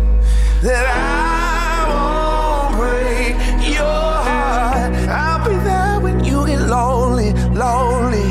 that 0.61 0.85
I 0.85 1.89
won't 1.89 2.77
break 2.77 3.35
your 3.75 3.83
heart. 4.27 4.93
I'll 5.09 5.43
be 5.43 5.55
there 5.63 5.99
when 5.99 6.23
you 6.23 6.45
get 6.45 6.61
lonely, 6.61 7.33
lonely. 7.53 8.29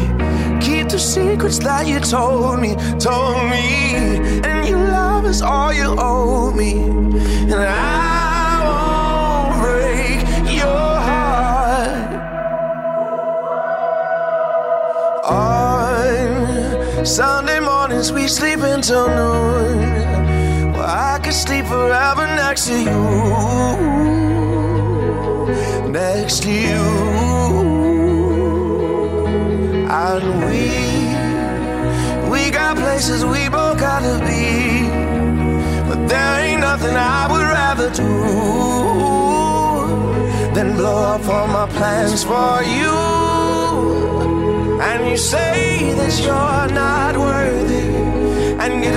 Keep 0.61 0.91
the 0.91 0.99
secrets 0.99 1.59
that 1.59 1.87
you 1.89 1.99
told 1.99 2.61
me, 2.61 2.77
told 2.99 3.51
me. 3.51 3.97
And 4.49 4.69
your 4.69 4.79
love 4.79 5.27
is 5.27 5.43
all 5.43 5.73
you 5.73 5.97
owe 5.99 6.53
me. 6.53 6.73
And 7.53 7.55
I 7.55 8.63
won't 8.67 9.61
break 9.63 10.21
your 10.57 10.89
heart. 11.09 12.11
On 15.25 17.05
Sunday 17.05 17.59
mornings 17.59 18.13
we 18.13 18.29
sleep 18.29 18.61
until 18.61 19.09
noon. 19.09 20.73
Well, 20.73 20.89
I 20.89 21.19
could 21.23 21.35
sleep 21.35 21.67
forever 21.67 22.20
next 22.45 22.67
to 22.69 22.77
you. 22.89 23.03
Next 26.01 26.37
to 26.45 26.51
you. 26.67 26.83
And 30.05 30.25
we, 30.47 30.67
we 32.33 32.41
got 32.51 32.73
places 32.85 33.21
we 33.35 33.43
both 33.57 33.79
gotta 33.79 34.17
be. 34.31 34.47
But 35.89 36.01
there 36.11 36.35
ain't 36.45 36.63
nothing 36.69 36.97
I 36.97 37.23
would 37.31 37.49
rather 37.61 37.89
do 38.03 38.13
than 40.55 40.69
blow 40.79 40.99
up 41.15 41.25
all 41.35 41.49
my 41.59 41.67
plans 41.77 42.23
for 42.31 42.55
you. 42.77 42.97
And 44.89 45.01
you 45.11 45.17
say 45.17 45.93
that 45.99 46.13
you're 46.25 46.69
not 46.85 47.13
worthy 47.17 47.89
and 48.63 48.83
get 48.85 48.97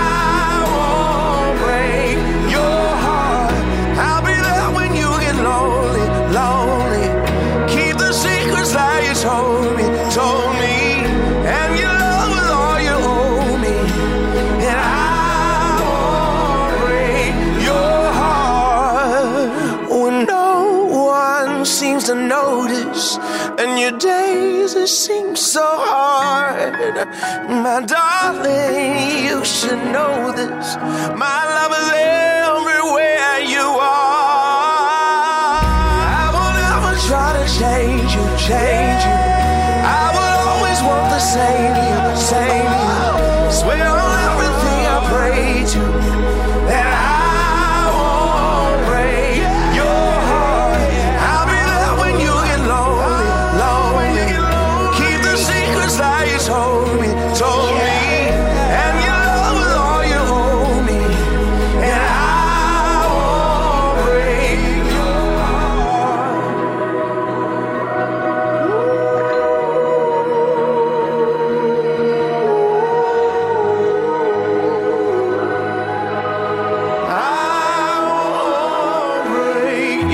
it 24.75 24.87
seem 24.87 25.35
so 25.35 25.63
hard. 25.63 26.73
My 27.49 27.81
darling, 27.85 29.25
you 29.25 29.43
should 29.43 29.83
know 29.91 30.31
this. 30.31 30.75
My 31.15 31.39
love 31.57 31.70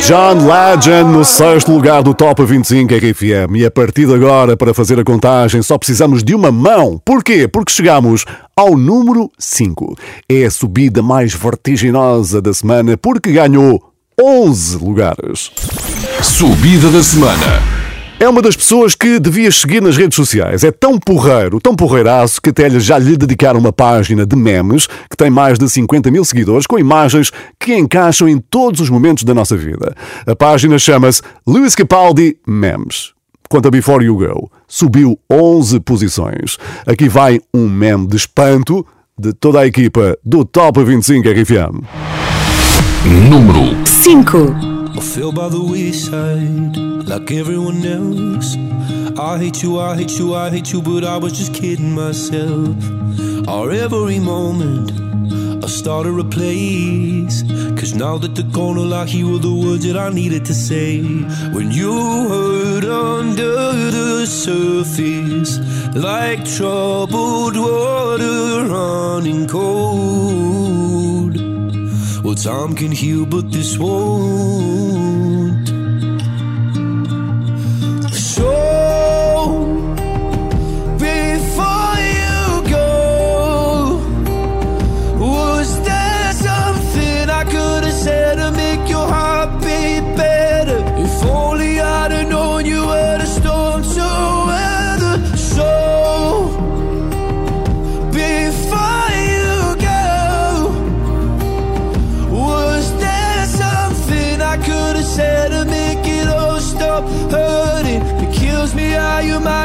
John 0.07 0.47
Legend 0.47 1.11
no 1.11 1.25
sexto 1.25 1.69
lugar 1.69 2.01
do 2.01 2.13
Top 2.13 2.41
25 2.41 2.93
RFM. 2.95 3.57
E 3.57 3.65
a 3.65 3.69
partir 3.69 4.07
de 4.07 4.13
agora, 4.13 4.55
para 4.55 4.73
fazer 4.73 4.97
a 4.97 5.03
contagem, 5.03 5.61
só 5.61 5.77
precisamos 5.77 6.23
de 6.23 6.33
uma 6.33 6.49
mão. 6.49 6.97
Porquê? 7.03 7.45
Porque 7.45 7.73
chegamos 7.73 8.23
ao 8.55 8.77
número 8.77 9.29
5. 9.37 9.97
É 10.29 10.45
a 10.45 10.49
subida 10.49 11.03
mais 11.03 11.33
vertiginosa 11.33 12.41
da 12.41 12.53
semana 12.53 12.95
porque 12.95 13.33
ganhou 13.33 13.83
11 14.17 14.77
lugares. 14.77 15.51
Subida 16.23 16.89
da 16.89 17.03
semana. 17.03 17.76
É 18.19 18.27
uma 18.27 18.41
das 18.41 18.55
pessoas 18.55 18.95
que 18.95 19.19
devias 19.19 19.57
seguir 19.57 19.79
nas 19.79 19.95
redes 19.95 20.15
sociais. 20.15 20.63
É 20.63 20.71
tão 20.71 20.97
porreiro, 20.97 21.59
tão 21.61 21.75
porreiraço, 21.75 22.41
que 22.41 22.49
até 22.49 22.67
já 22.79 22.97
lhe 22.97 23.15
dedicaram 23.15 23.59
uma 23.59 23.71
página 23.71 24.25
de 24.25 24.35
memes 24.35 24.87
que 24.87 25.15
tem 25.15 25.29
mais 25.29 25.59
de 25.59 25.69
50 25.69 26.09
mil 26.09 26.25
seguidores 26.25 26.65
com 26.65 26.79
imagens 26.79 27.31
que 27.59 27.75
encaixam 27.75 28.27
em 28.27 28.39
todos 28.39 28.81
os 28.81 28.89
momentos 28.89 29.23
da 29.23 29.35
nossa 29.35 29.55
vida. 29.55 29.95
A 30.25 30.35
página 30.35 30.79
chama-se 30.79 31.21
Lewis 31.45 31.75
Capaldi 31.75 32.37
Memes. 32.47 33.13
Quanto 33.47 33.67
a 33.67 33.71
Before 33.71 34.03
You 34.03 34.17
Go, 34.17 34.51
subiu 34.67 35.19
11 35.31 35.79
posições. 35.81 36.57
Aqui 36.87 37.07
vai 37.07 37.39
um 37.53 37.69
meme 37.69 38.07
de 38.07 38.15
espanto 38.15 38.83
de 39.17 39.31
toda 39.31 39.59
a 39.59 39.67
equipa 39.67 40.17
do 40.25 40.43
Top 40.43 40.83
25 40.83 41.29
RFM. 41.29 41.85
Número 43.29 43.85
5. 43.85 44.76
I 44.97 44.99
fell 44.99 45.31
by 45.31 45.47
the 45.47 45.61
wayside 45.61 46.75
like 47.07 47.31
everyone 47.31 47.85
else. 47.85 48.55
I 49.19 49.37
hate 49.37 49.61
you, 49.61 49.79
I 49.79 49.95
hate 49.95 50.17
you, 50.17 50.33
I 50.33 50.49
hate 50.49 50.73
you, 50.73 50.81
but 50.81 51.03
I 51.03 51.17
was 51.17 51.33
just 51.33 51.53
kidding 51.53 51.93
myself. 51.93 52.75
Our 53.47 53.71
every 53.71 54.17
moment, 54.17 54.91
I 55.63 55.67
started 55.67 56.17
a 56.19 56.23
place. 56.23 57.43
Cause 57.79 57.93
now 57.93 58.17
that 58.17 58.51
gone, 58.51 58.79
all 58.79 58.91
I 58.91 59.05
hear 59.05 59.27
were 59.27 59.37
the 59.37 59.53
words 59.53 59.85
that 59.85 59.97
I 59.97 60.09
needed 60.09 60.45
to 60.45 60.55
say. 60.55 61.03
When 61.55 61.71
you 61.71 61.93
hurt 62.27 62.85
under 62.85 63.55
the 63.97 64.25
surface, 64.25 65.59
like 65.95 66.43
troubled 66.43 67.55
water 67.55 68.65
running 68.67 69.47
cold. 69.47 70.46
Time 72.43 72.75
can 72.75 72.91
heal, 72.91 73.25
but 73.25 73.51
this 73.51 73.79
won't. 73.79 75.67
So, 78.13 78.53
before 80.99 82.06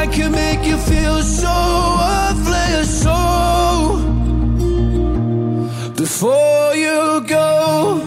mind 0.05 0.15
can 0.15 0.31
make 0.31 0.65
you 0.65 0.77
feel 0.77 1.21
so 1.21 1.55
worthless. 1.99 3.03
So 3.03 3.17
before 5.95 6.75
you 6.75 7.23
go, 7.27 7.99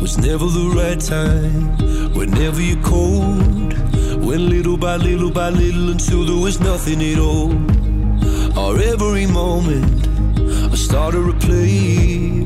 was 0.00 0.18
never 0.18 0.46
the 0.46 0.72
right 0.76 1.00
time. 1.00 1.76
Whenever 2.14 2.60
you're 2.60 2.82
cold, 2.82 3.72
went 4.24 4.42
little 4.42 4.76
by 4.76 4.96
little 4.96 5.30
by 5.30 5.50
little 5.50 5.90
until 5.90 6.24
there 6.24 6.42
was 6.42 6.60
nothing 6.60 7.02
at 7.02 7.18
all. 7.18 7.52
Our 8.58 8.80
every 8.80 9.26
moment 9.26 10.06
I 10.72 10.76
started 10.76 11.24
to 11.26 11.46
play 11.46 12.45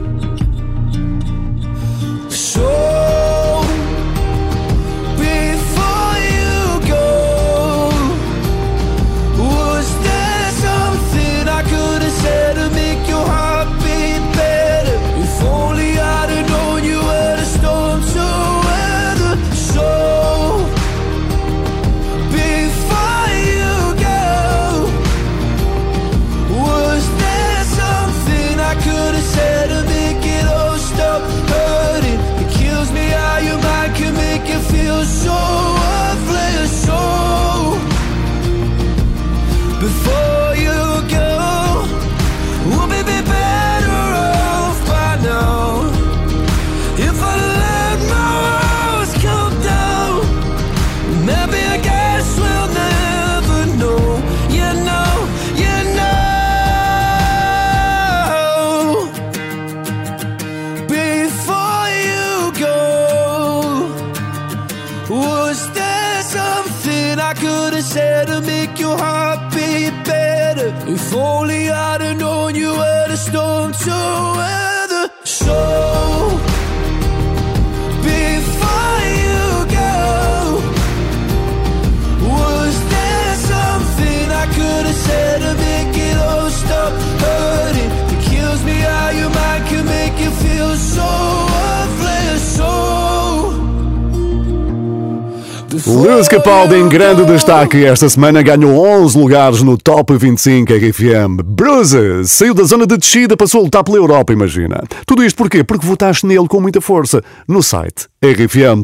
Lewis 95.93 96.29
Capaldi 96.29 96.75
em 96.75 96.87
grande 96.87 97.25
destaque 97.25 97.83
esta 97.83 98.07
semana 98.07 98.41
ganhou 98.41 98.77
11 99.03 99.17
lugares 99.17 99.61
no 99.61 99.77
Top 99.77 100.15
25 100.15 100.71
RFM. 100.73 101.43
Bruises 101.43 102.31
saiu 102.31 102.53
da 102.53 102.63
zona 102.63 102.87
de 102.87 102.97
descida, 102.97 103.35
passou 103.35 103.59
a 103.59 103.63
lutar 103.65 103.83
pela 103.83 103.97
Europa, 103.97 104.31
imagina. 104.31 104.81
Tudo 105.05 105.21
isto 105.23 105.35
porquê? 105.35 105.65
Porque 105.65 105.85
votaste 105.85 106.25
nele 106.25 106.47
com 106.47 106.61
muita 106.61 106.79
força 106.79 107.21
no 107.45 107.61
site 107.61 108.07
rfm.sapo.pt. 108.23 108.81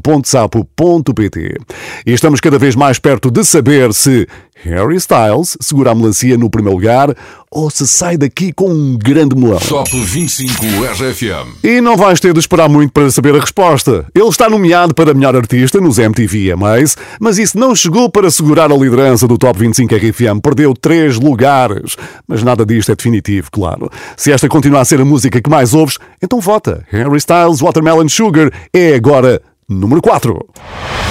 E 2.05 2.12
estamos 2.12 2.41
cada 2.41 2.58
vez 2.58 2.76
mais 2.76 2.99
perto 2.99 3.32
de 3.32 3.43
saber 3.45 3.93
se 3.93 4.28
Harry 4.64 4.95
Styles 4.95 5.58
segura 5.62 5.91
a 5.91 5.95
melancia 5.95 6.38
no 6.38 6.49
primeiro 6.49 6.78
lugar 6.78 7.16
ou 7.49 7.70
se 7.70 7.88
sai 7.88 8.18
daqui 8.18 8.51
com 8.51 8.70
um 8.70 8.97
grande 8.97 9.36
melão. 9.36 9.60
Top 9.60 9.89
25 9.89 10.64
RFM. 10.64 11.64
E 11.64 11.80
não 11.80 11.95
vais 11.95 12.20
ter 12.20 12.34
de 12.34 12.39
esperar 12.39 12.68
muito 12.68 12.91
para 12.91 13.10
saber 13.10 13.36
a 13.36 13.39
resposta. 13.39 14.05
Ele 14.14 14.28
está 14.28 14.49
nomeado 14.49 14.93
para 14.93 15.14
melhor 15.14 15.36
artista 15.36 15.80
nos 15.80 15.97
MTV 15.97 16.51
EMAs, 16.51 16.97
mas 17.20 17.38
isso 17.38 17.58
não 17.58 17.76
chegou 17.76 18.10
para 18.10 18.30
segurar 18.30 18.72
a 18.72 18.76
liderança 18.76 19.28
do 19.28 19.38
Top 19.38 19.58
25 19.58 19.95
RFM. 19.95 20.41
Perdeu 20.41 20.74
três 20.74 21.18
lugares. 21.18 21.95
Mas 22.28 22.43
nada 22.43 22.66
disto 22.66 22.91
é 22.91 22.95
definitivo, 22.95 23.49
claro. 23.51 23.89
Se 24.16 24.32
esta 24.32 24.49
continua 24.49 24.82
a 24.82 24.86
ser 24.86 24.99
a 24.99 25.05
música 25.05 25.41
que 25.41 25.49
mais 25.49 25.74
ouves, 25.74 25.97
então 26.22 26.41
vota. 26.41 26.84
Harry 26.89 27.18
Styles 27.18 27.62
Watermelon 27.62 28.10
Sugar 28.10 28.51
é 28.74 28.95
agora 28.95 29.41
número 29.70 30.01
4. 30.01 31.07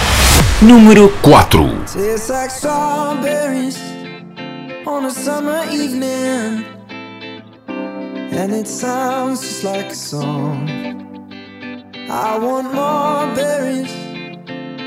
Número 0.62 1.10
4. 1.22 1.84
Tastes 1.92 2.30
like 2.30 2.50
strawberries 2.50 3.78
on 4.86 5.04
a 5.04 5.10
summer 5.10 5.62
evening, 5.70 6.64
and 7.68 8.54
it 8.54 8.66
sounds 8.66 9.42
just 9.42 9.64
like 9.64 9.90
a 9.90 9.94
song. 9.94 10.66
I 12.08 12.38
want 12.38 12.72
more 12.72 13.34
berries 13.34 13.92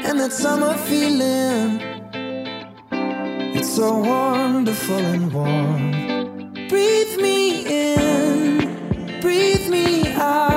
and 0.07 0.19
that 0.19 0.33
summer 0.33 0.73
feeling. 0.73 1.79
It's 3.55 3.69
so 3.69 3.99
wonderful 3.99 4.97
and 4.97 5.31
warm. 5.31 6.67
Breathe 6.67 7.15
me 7.21 7.65
in, 7.67 9.21
breathe 9.21 9.69
me 9.69 10.13
out. 10.13 10.48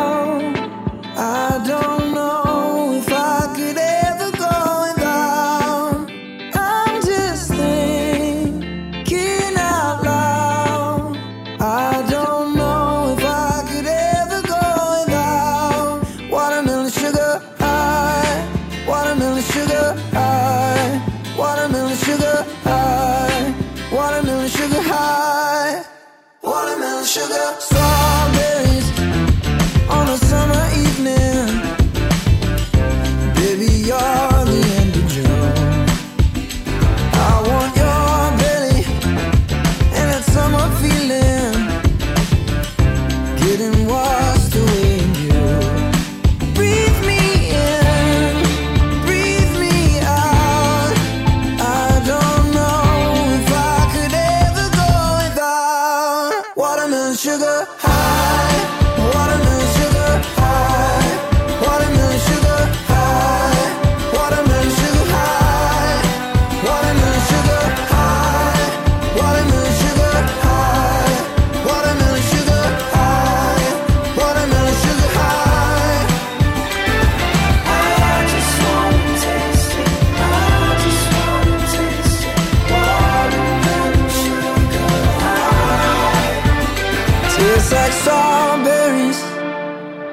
Like 87.72 87.92
strawberries 87.92 89.22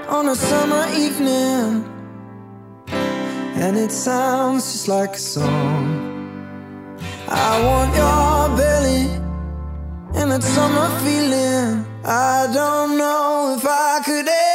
on 0.07 0.29
a 0.29 0.35
summer 0.35 0.85
evening, 0.95 1.83
and 3.63 3.77
it 3.77 3.91
sounds 3.91 4.71
just 4.71 4.87
like 4.87 5.15
a 5.15 5.19
song. 5.19 6.97
I 7.27 7.51
want 7.67 7.89
your 7.95 8.57
belly 8.57 9.05
and 10.15 10.31
that 10.31 10.43
summer 10.43 10.89
feeling. 11.03 11.85
I 12.05 12.47
don't 12.53 12.97
know 12.97 13.55
if 13.57 13.65
I 13.65 14.01
could 14.05 14.27
ever 14.27 14.48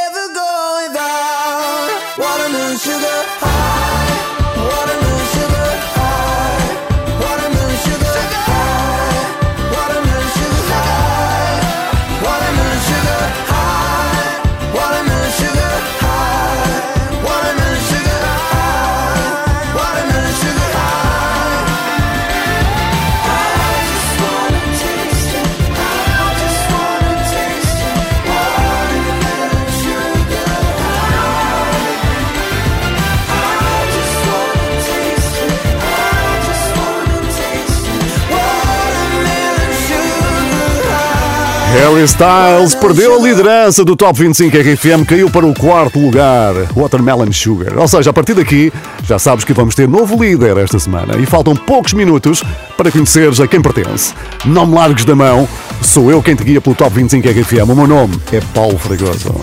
Harry 41.75 42.05
Styles 42.05 42.72
perdeu 42.77 43.16
a 43.16 43.18
liderança 43.18 43.85
do 43.85 43.97
Top 43.97 44.16
25 44.16 44.57
RFM, 44.57 45.05
caiu 45.05 45.29
para 45.29 45.45
o 45.45 45.53
quarto 45.53 45.99
lugar, 45.99 46.55
Watermelon 46.72 47.33
Sugar. 47.33 47.77
Ou 47.77 47.89
seja, 47.89 48.11
a 48.11 48.12
partir 48.12 48.33
daqui, 48.35 48.72
já 49.03 49.18
sabes 49.18 49.45
que 49.45 49.53
vamos 49.53 49.75
ter 49.75 49.89
novo 49.89 50.22
líder 50.22 50.57
esta 50.57 50.79
semana 50.79 51.16
e 51.18 51.27
faltam 51.27 51.57
poucos 51.57 51.93
minutos 51.93 52.45
para 52.77 52.93
conheceres 52.93 53.41
a 53.41 53.49
quem 53.49 53.61
pertence. 53.61 54.14
Não 54.45 54.66
me 54.66 54.75
largues 54.77 55.05
da 55.05 55.16
mão, 55.16 55.49
sou 55.83 56.12
eu 56.12 56.22
quem 56.22 56.37
te 56.37 56.45
guia 56.45 56.61
pelo 56.61 56.77
Top 56.77 56.95
25 56.95 57.29
RFM. 57.29 57.68
O 57.68 57.75
meu 57.75 57.89
nome 57.89 58.20
é 58.33 58.41
Paulo 58.55 58.79
Fragoso. 58.79 59.35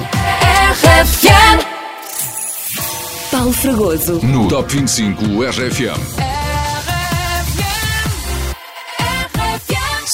RFM. 0.71 1.65
Paulo 3.29 3.51
Fragoso. 3.51 4.25
No 4.25 4.47
Top 4.47 4.73
25 4.73 5.43
RFM. 5.43 6.30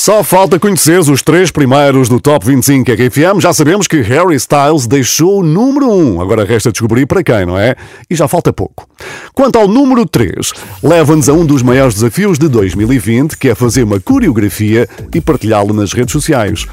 Só 0.07 0.23
falta 0.23 0.57
conheceres 0.57 1.09
os 1.09 1.21
três 1.21 1.51
primeiros 1.51 2.07
do 2.07 2.17
Top 2.17 2.45
25 2.45 2.89
RFM. 2.93 3.41
Já 3.41 3.51
sabemos 3.51 3.87
que 3.87 3.99
Harry 3.99 4.35
Styles 4.35 4.87
deixou 4.87 5.41
o 5.41 5.43
número 5.43 5.91
1. 5.91 6.21
Agora 6.21 6.45
resta 6.45 6.71
descobrir 6.71 7.05
para 7.05 7.21
quem, 7.21 7.45
não 7.45 7.59
é? 7.59 7.75
E 8.09 8.15
já 8.15 8.25
falta 8.25 8.53
pouco. 8.53 8.87
Quanto 9.33 9.59
ao 9.59 9.67
número 9.67 10.05
3, 10.05 10.53
leva-nos 10.81 11.27
a 11.27 11.33
um 11.33 11.45
dos 11.45 11.61
maiores 11.61 11.95
desafios 11.95 12.39
de 12.39 12.47
2020, 12.47 13.37
que 13.37 13.49
é 13.49 13.53
fazer 13.53 13.83
uma 13.83 13.99
coreografia 13.99 14.87
e 15.13 15.19
partilhá-la 15.19 15.73
nas 15.73 15.91
redes 15.91 16.13
sociais. 16.13 16.65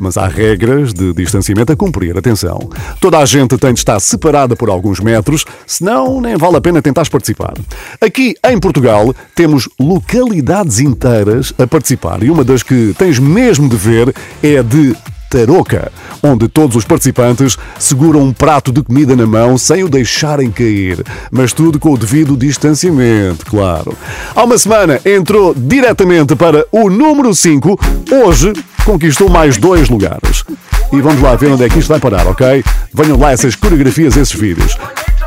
Mas 0.00 0.16
há 0.16 0.26
regras 0.26 0.94
de 0.94 1.12
distanciamento 1.12 1.72
a 1.72 1.76
cumprir, 1.76 2.16
atenção. 2.16 2.70
Toda 2.98 3.18
a 3.18 3.26
gente 3.26 3.58
tem 3.58 3.74
de 3.74 3.80
estar 3.80 4.00
separada 4.00 4.56
por 4.56 4.70
alguns 4.70 4.98
metros, 4.98 5.44
senão 5.66 6.22
nem 6.22 6.38
vale 6.38 6.56
a 6.56 6.60
pena 6.60 6.80
tentar 6.80 7.06
participar. 7.10 7.52
Aqui 8.00 8.34
em 8.46 8.58
Portugal 8.58 9.14
temos 9.34 9.68
localidades 9.78 10.80
inteiras 10.80 11.52
a 11.58 11.66
participar 11.66 12.22
e 12.22 12.30
uma 12.30 12.42
das 12.42 12.62
que 12.62 12.94
tens 12.96 13.18
mesmo 13.18 13.68
de 13.68 13.76
ver 13.76 14.14
é 14.42 14.58
a 14.58 14.62
de 14.62 14.96
Tarouca, 15.30 15.92
onde 16.24 16.48
todos 16.48 16.74
os 16.74 16.84
participantes 16.84 17.56
seguram 17.78 18.20
um 18.20 18.32
prato 18.32 18.72
de 18.72 18.82
comida 18.82 19.14
na 19.14 19.26
mão 19.26 19.56
sem 19.56 19.84
o 19.84 19.88
deixarem 19.88 20.50
cair, 20.50 21.04
mas 21.30 21.52
tudo 21.52 21.78
com 21.78 21.92
o 21.92 21.96
devido 21.96 22.36
distanciamento, 22.36 23.46
claro. 23.46 23.96
Há 24.34 24.42
uma 24.42 24.58
semana 24.58 25.00
entrou 25.04 25.54
diretamente 25.54 26.34
para 26.34 26.66
o 26.72 26.90
número 26.90 27.32
5, 27.32 27.78
hoje 28.24 28.52
conquistou 28.84 29.28
mais 29.28 29.56
dois 29.56 29.88
lugares. 29.88 30.44
e 30.92 31.00
vamos 31.00 31.22
lá 31.22 31.36
ver 31.36 31.52
onde 31.52 31.64
é 31.64 31.68
que 31.68 31.78
isto 31.78 31.88
vai 31.88 32.00
parar, 32.00 32.26
ok? 32.26 32.64
Venham 32.92 33.18
lá 33.18 33.32
essas 33.32 33.54
coreografias, 33.54 34.16
esses 34.16 34.34
vídeos. 34.38 34.76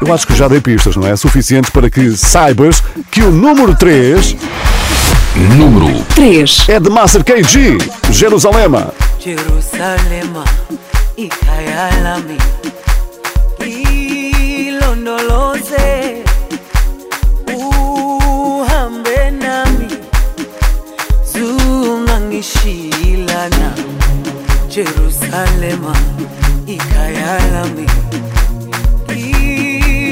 Eu 0.05 0.13
acho 0.13 0.27
que 0.27 0.35
já 0.35 0.47
dei 0.47 0.59
pistas, 0.59 0.95
não 0.97 1.07
é? 1.07 1.15
Suficientes 1.15 1.69
para 1.69 1.89
que 1.89 2.11
saibas 2.17 2.83
que 3.09 3.21
o 3.21 3.31
número 3.31 3.73
3 3.75 4.35
Número 5.57 5.99
3 6.13 6.65
é 6.69 6.79
de 6.79 6.89
Master 6.91 7.23
KG, 7.23 7.77
Jerusalema. 8.11 8.93
Jerusalema 9.19 10.43
ikhaya 11.17 11.89
lami 12.03 12.37
ilondoloze 14.63 16.23
uhambe 17.47 19.31
nami 19.41 19.87
zungangishilana 21.25 22.82
Jerusalema 24.73 25.93
ikhaya 26.67 27.37
lami 27.53 27.85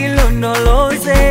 ilondoloze 0.05 1.22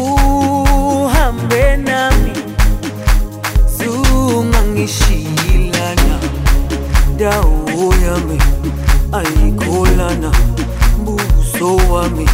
uhambe 0.00 1.76
nami. 1.76 2.32
Zungangishilana. 3.78 6.18
Dawo 7.16 7.94
yami 8.06 8.38
ayikholana. 9.12 10.30
Buso 11.04 11.76
wami 11.76 12.26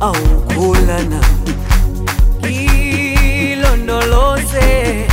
awukholana. 0.00 1.20
Ilondoloze 3.52 5.06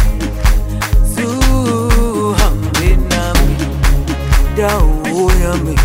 dau 4.59 5.31
yami 5.43 5.75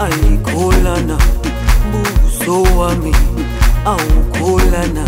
alikolana 0.00 1.16
buso 1.92 2.62
wami 2.78 3.12
aukolana 3.84 5.04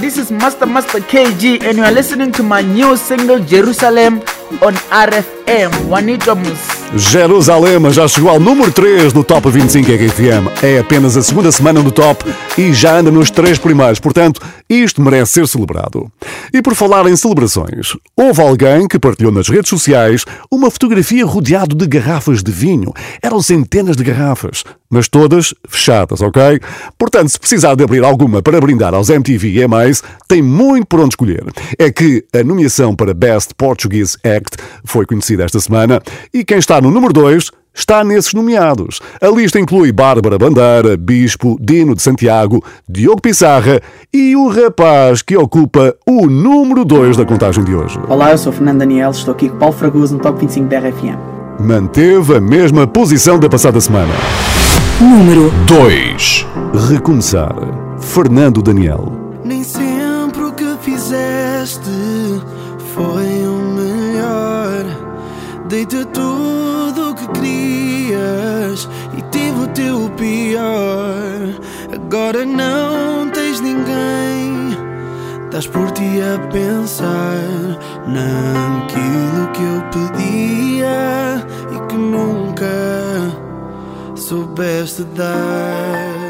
This 0.00 0.16
is 0.16 0.30
Master 0.30 0.66
Master 0.66 1.00
KG, 1.00 1.62
and 1.64 1.76
you 1.76 1.84
are 1.84 1.92
listening 1.92 2.32
to 2.32 2.42
my 2.42 2.62
new 2.62 2.96
single 2.96 3.38
Jerusalem 3.38 4.22
on 4.62 4.74
RFM. 4.90 5.70
Juanito 5.88 6.34
Mus. 6.34 6.58
Jerusalema 6.94 7.90
já 7.90 8.06
chegou 8.08 8.30
ao 8.30 8.40
número 8.40 8.70
3 8.70 9.12
no 9.12 9.24
Top 9.24 9.48
25 9.48 9.90
RFM. 9.90 10.48
É 10.62 10.78
apenas 10.78 11.16
a 11.16 11.22
segunda 11.22 11.50
semana 11.52 11.82
no 11.82 11.90
Top 11.90 12.24
e 12.58 12.72
já 12.72 12.96
anda 12.98 13.10
nos 13.10 13.30
três 13.30 13.58
primeiros, 13.58 13.98
portanto, 13.98 14.40
isto 14.74 15.02
merece 15.02 15.32
ser 15.32 15.48
celebrado. 15.48 16.10
E 16.52 16.62
por 16.62 16.74
falar 16.74 17.06
em 17.06 17.16
celebrações, 17.16 17.96
houve 18.16 18.40
alguém 18.40 18.88
que 18.88 18.98
partilhou 18.98 19.32
nas 19.32 19.48
redes 19.48 19.68
sociais 19.68 20.24
uma 20.50 20.70
fotografia 20.70 21.24
rodeado 21.24 21.74
de 21.74 21.86
garrafas 21.86 22.42
de 22.42 22.50
vinho. 22.50 22.92
Eram 23.22 23.42
centenas 23.42 23.96
de 23.96 24.04
garrafas, 24.04 24.64
mas 24.90 25.08
todas 25.08 25.54
fechadas, 25.68 26.20
ok? 26.20 26.60
Portanto, 26.98 27.28
se 27.30 27.38
precisar 27.38 27.74
de 27.74 27.84
abrir 27.84 28.04
alguma 28.04 28.42
para 28.42 28.60
brindar 28.60 28.94
aos 28.94 29.10
MTV 29.10 29.48
e 29.48 29.62
EMAs, 29.62 30.02
tem 30.28 30.42
muito 30.42 30.86
por 30.86 31.00
onde 31.00 31.10
escolher. 31.10 31.44
É 31.78 31.90
que 31.90 32.24
a 32.32 32.42
nomeação 32.42 32.94
para 32.94 33.14
Best 33.14 33.54
Portuguese 33.56 34.16
Act 34.24 34.56
foi 34.84 35.06
conhecida 35.06 35.44
esta 35.44 35.60
semana 35.60 36.02
e 36.32 36.44
quem 36.44 36.58
está 36.58 36.80
no 36.80 36.90
número 36.90 37.12
2 37.12 37.50
está 37.74 38.04
nesses 38.04 38.32
nomeados. 38.34 39.00
A 39.20 39.28
lista 39.28 39.58
inclui 39.58 39.92
Bárbara 39.92 40.38
Bandeira, 40.38 40.96
Bispo, 40.96 41.56
Dino 41.60 41.94
de 41.94 42.02
Santiago, 42.02 42.62
Diogo 42.88 43.20
Pissarra 43.20 43.80
e 44.12 44.36
o 44.36 44.48
rapaz 44.48 45.22
que 45.22 45.36
ocupa 45.36 45.94
o 46.06 46.26
número 46.26 46.84
2 46.84 47.16
da 47.16 47.24
contagem 47.24 47.64
de 47.64 47.74
hoje. 47.74 47.98
Olá, 48.08 48.30
eu 48.30 48.38
sou 48.38 48.52
Fernando 48.52 48.78
Daniel, 48.78 49.10
estou 49.10 49.32
aqui 49.32 49.48
com 49.48 49.56
Paulo 49.56 49.74
Fragoso 49.74 50.14
no 50.14 50.20
Top 50.20 50.38
25 50.38 50.68
da 50.68 50.78
RFM. 50.78 51.18
Manteve 51.60 52.36
a 52.36 52.40
mesma 52.40 52.86
posição 52.86 53.38
da 53.38 53.48
passada 53.48 53.80
semana. 53.80 54.12
Número 55.00 55.52
2. 55.66 56.46
Recomeçar. 56.88 57.54
Fernando 57.98 58.62
Daniel. 58.62 59.12
Nem 59.44 59.62
sempre 59.62 60.42
o 60.42 60.52
que 60.52 60.76
fizeste 60.80 61.80
foi 62.94 63.46
o 63.46 63.58
melhor. 63.74 64.84
Dei-te 65.68 66.04
tudo 66.06 66.41
pior. 70.62 71.60
Agora 71.92 72.44
não 72.44 73.28
tens 73.30 73.60
ninguém. 73.60 74.76
Estás 75.44 75.66
por 75.66 75.90
ti 75.90 76.20
a 76.22 76.38
pensar 76.48 77.36
naquilo 78.06 79.48
que 79.52 79.62
eu 79.62 79.82
pedia 79.92 81.46
e 81.72 81.86
que 81.88 81.96
nunca 81.96 82.66
soubeste 84.14 85.04
dar. 85.14 86.22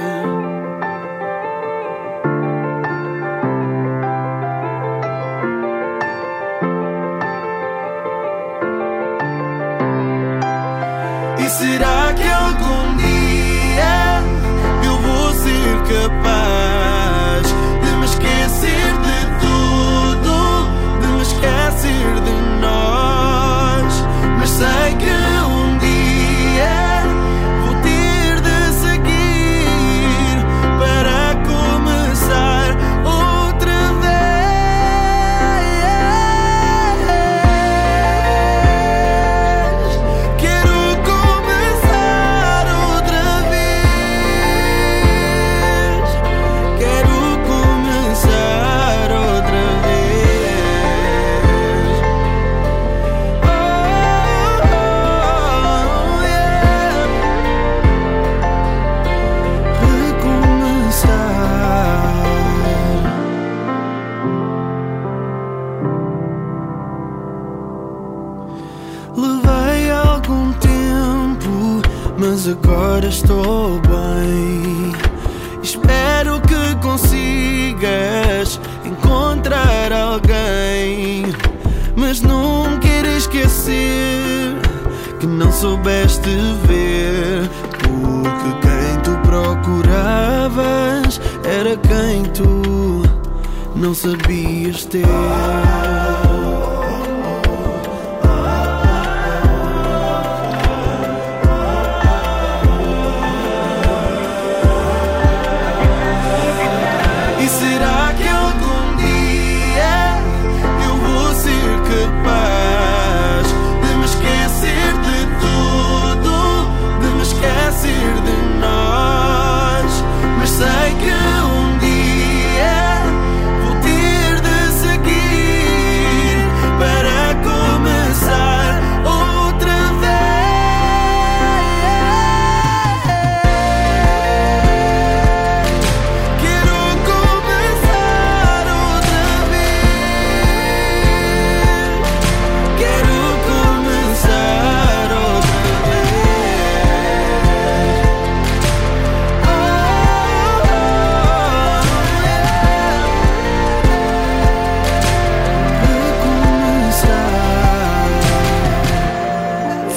Será 11.62 12.12
que 12.14 12.28
algum 12.28 12.71
ser 16.02 16.41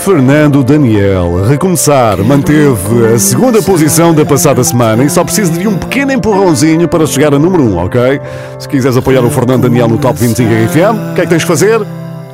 Fernando 0.05 0.63
Daniel, 0.63 1.41
recomeçar, 1.45 2.23
manteve 2.23 3.07
a 3.11 3.17
segunda 3.17 3.59
posição 3.59 4.13
da 4.13 4.23
passada 4.23 4.63
semana 4.63 5.03
e 5.03 5.09
só 5.09 5.23
precisa 5.23 5.51
de 5.51 5.67
um 5.67 5.75
pequeno 5.75 6.11
empurrãozinho 6.11 6.87
para 6.87 7.07
chegar 7.07 7.33
a 7.33 7.39
número 7.39 7.63
1, 7.63 7.73
um, 7.73 7.77
ok? 7.83 8.21
Se 8.59 8.69
quiseres 8.69 8.95
apoiar 8.95 9.25
o 9.25 9.31
Fernando 9.31 9.63
Daniel 9.63 9.87
no 9.87 9.97
Top 9.97 10.19
25 10.19 10.47
RFM, 10.47 11.11
o 11.11 11.15
que 11.15 11.21
é 11.21 11.23
que 11.23 11.29
tens 11.31 11.41
de 11.41 11.47
fazer? 11.47 11.81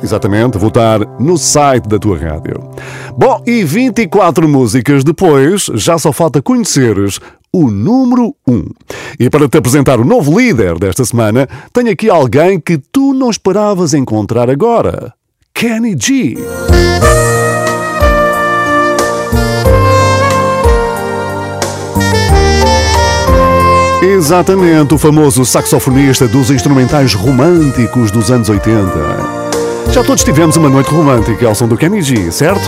Exatamente, 0.02 0.58
votar 0.58 1.00
no 1.18 1.38
site 1.38 1.88
da 1.88 1.98
tua 1.98 2.18
rádio. 2.18 2.60
Bom, 3.16 3.42
e 3.46 3.64
24 3.64 4.46
músicas 4.46 5.02
depois, 5.02 5.70
já 5.72 5.96
só 5.96 6.12
falta 6.12 6.42
conheceres 6.42 7.20
o 7.50 7.70
número 7.70 8.36
1. 8.46 8.64
E 9.18 9.30
para 9.30 9.48
te 9.48 9.56
apresentar 9.56 9.98
o 9.98 10.04
novo 10.04 10.38
líder 10.38 10.78
desta 10.78 11.06
semana, 11.06 11.48
tenho 11.72 11.90
aqui 11.90 12.10
alguém 12.10 12.60
que 12.60 12.76
tu 12.76 13.14
não 13.14 13.30
esperavas 13.30 13.94
encontrar 13.94 14.50
agora. 14.50 15.14
Kenny 15.54 15.96
G. 15.98 16.36
Exatamente, 24.24 24.94
o 24.94 24.98
famoso 24.98 25.44
saxofonista 25.44 26.28
dos 26.28 26.48
instrumentais 26.48 27.12
românticos 27.12 28.12
dos 28.12 28.30
anos 28.30 28.48
80. 28.48 28.88
Já 29.90 30.04
todos 30.04 30.22
tivemos 30.22 30.56
uma 30.56 30.68
noite 30.68 30.90
romântica 30.90 31.44
ao 31.44 31.56
som 31.56 31.66
do 31.66 31.76
Kenny 31.76 32.00
G, 32.00 32.30
certo? 32.30 32.62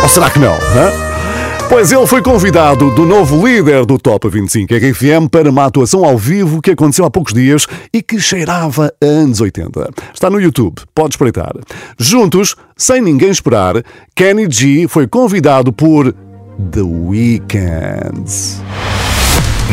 Ou 0.00 0.08
será 0.08 0.30
que 0.30 0.38
não? 0.38 0.52
hã? 0.52 1.68
Pois 1.68 1.90
ele 1.90 2.06
foi 2.06 2.22
convidado 2.22 2.94
do 2.94 3.04
novo 3.04 3.44
líder 3.44 3.84
do 3.84 3.98
Top 3.98 4.28
25 4.28 4.72
RFM 4.72 5.28
para 5.28 5.50
uma 5.50 5.64
atuação 5.64 6.04
ao 6.04 6.16
vivo 6.16 6.62
que 6.62 6.70
aconteceu 6.70 7.04
há 7.04 7.10
poucos 7.10 7.34
dias 7.34 7.66
e 7.92 8.00
que 8.00 8.20
cheirava 8.20 8.94
a 9.02 9.04
anos 9.04 9.40
80. 9.40 9.90
Está 10.14 10.30
no 10.30 10.40
YouTube, 10.40 10.82
pode 10.94 11.14
espreitar. 11.14 11.52
Juntos, 11.98 12.54
sem 12.76 13.02
ninguém 13.02 13.30
esperar, 13.30 13.82
Kenny 14.14 14.46
G 14.48 14.86
foi 14.86 15.08
convidado 15.08 15.72
por 15.72 16.14
The 16.70 16.82
Weeknd. 16.82 18.22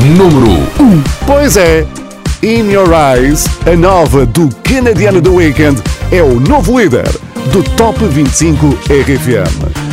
Número 0.06 0.50
1. 0.80 1.04
Pois 1.26 1.58
é, 1.58 1.86
In 2.42 2.72
Your 2.72 2.90
Eyes, 2.94 3.46
a 3.66 3.76
nova 3.76 4.26
do 4.26 4.48
canadiano 4.64 5.22
The 5.22 5.30
Weeknd, 5.30 5.82
é 6.10 6.24
o 6.24 6.40
novo 6.40 6.80
líder 6.80 7.10
do 7.52 7.62
Top 7.76 8.00
25 8.06 8.68
RFM. 8.90 9.89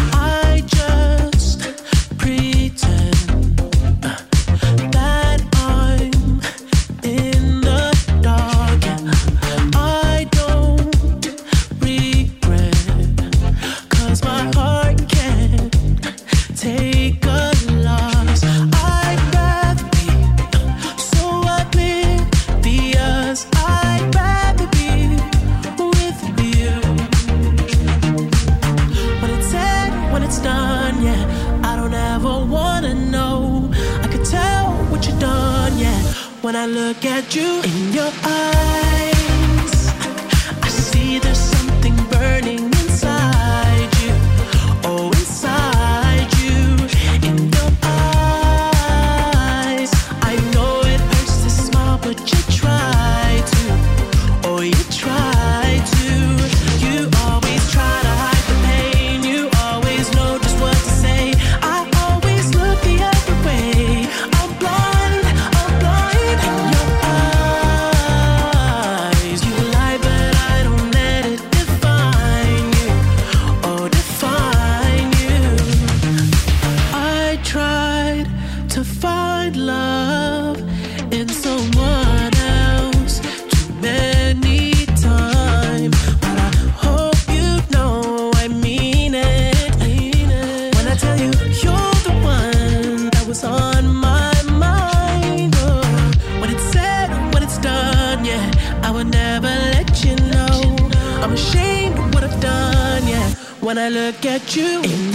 At 104.37 104.55
you 104.55 105.06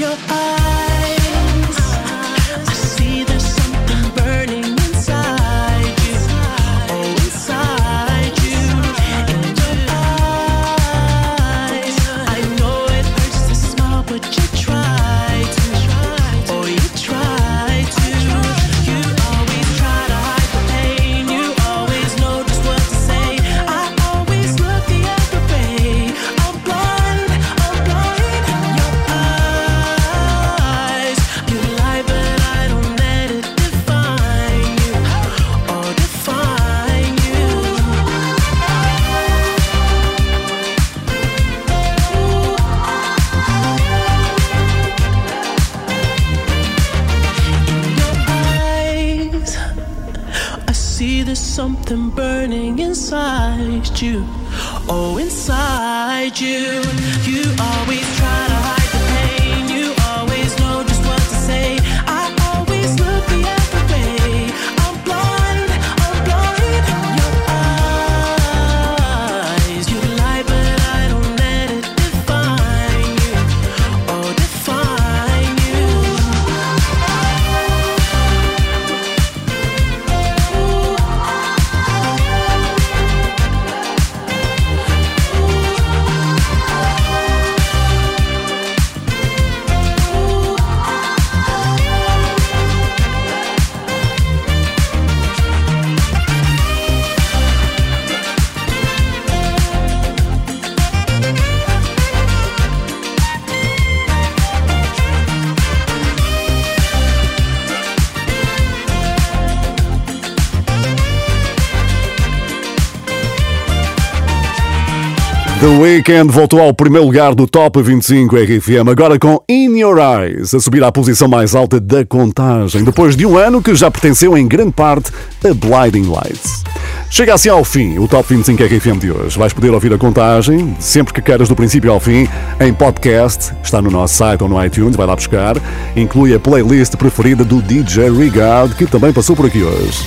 The 115.62 115.68
Weeknd 115.68 116.32
voltou 116.32 116.60
ao 116.60 116.74
primeiro 116.74 117.06
lugar 117.06 117.36
do 117.36 117.46
Top 117.46 117.80
25 117.80 118.36
RFM, 118.36 118.90
agora 118.90 119.20
com 119.20 119.40
In 119.48 119.78
Your 119.78 120.00
Eyes, 120.00 120.56
a 120.56 120.60
subir 120.60 120.84
à 120.84 120.92
posição 120.92 121.28
mais 121.28 121.54
alta 121.54 121.80
da 121.80 122.04
contagem, 122.04 122.84
depois 122.84 123.16
de 123.16 123.28
um 123.28 123.38
ano 123.38 123.62
que 123.62 123.76
já 123.76 123.92
pertenceu 123.92 124.36
em 124.36 124.48
grande 124.48 124.72
parte 124.72 125.12
a 125.44 125.54
Blinding 125.54 126.10
Lights. 126.10 126.64
Chega 127.12 127.36
assim 127.36 127.50
ao 127.50 127.64
fim 127.64 128.00
o 128.00 128.08
Top 128.08 128.34
25 128.34 128.64
RFM 128.64 128.98
de 128.98 129.12
hoje. 129.12 129.38
Vais 129.38 129.54
poder 129.54 129.70
ouvir 129.70 129.94
a 129.94 130.00
contagem, 130.00 130.76
sempre 130.80 131.14
que 131.14 131.22
queiras, 131.22 131.48
do 131.48 131.56
princípio 131.56 131.92
ao 131.92 132.00
fim, 132.00 132.28
em 132.60 132.74
podcast, 132.74 133.54
está 133.62 133.82
no 133.82 133.92
nosso 133.92 134.16
site 134.16 134.42
ou 134.42 134.50
no 134.50 134.66
iTunes, 134.66 134.96
vai 134.96 135.06
lá 135.06 135.16
buscar. 135.16 135.58
Inclui 135.96 136.34
a 136.34 136.40
playlist 136.40 136.96
preferida 136.96 137.44
do 137.44 137.62
DJ 137.62 138.10
Regard, 138.10 138.74
que 138.74 138.88
também 138.88 139.14
passou 139.14 139.36
por 139.36 139.46
aqui 139.46 139.62
hoje. 139.62 140.00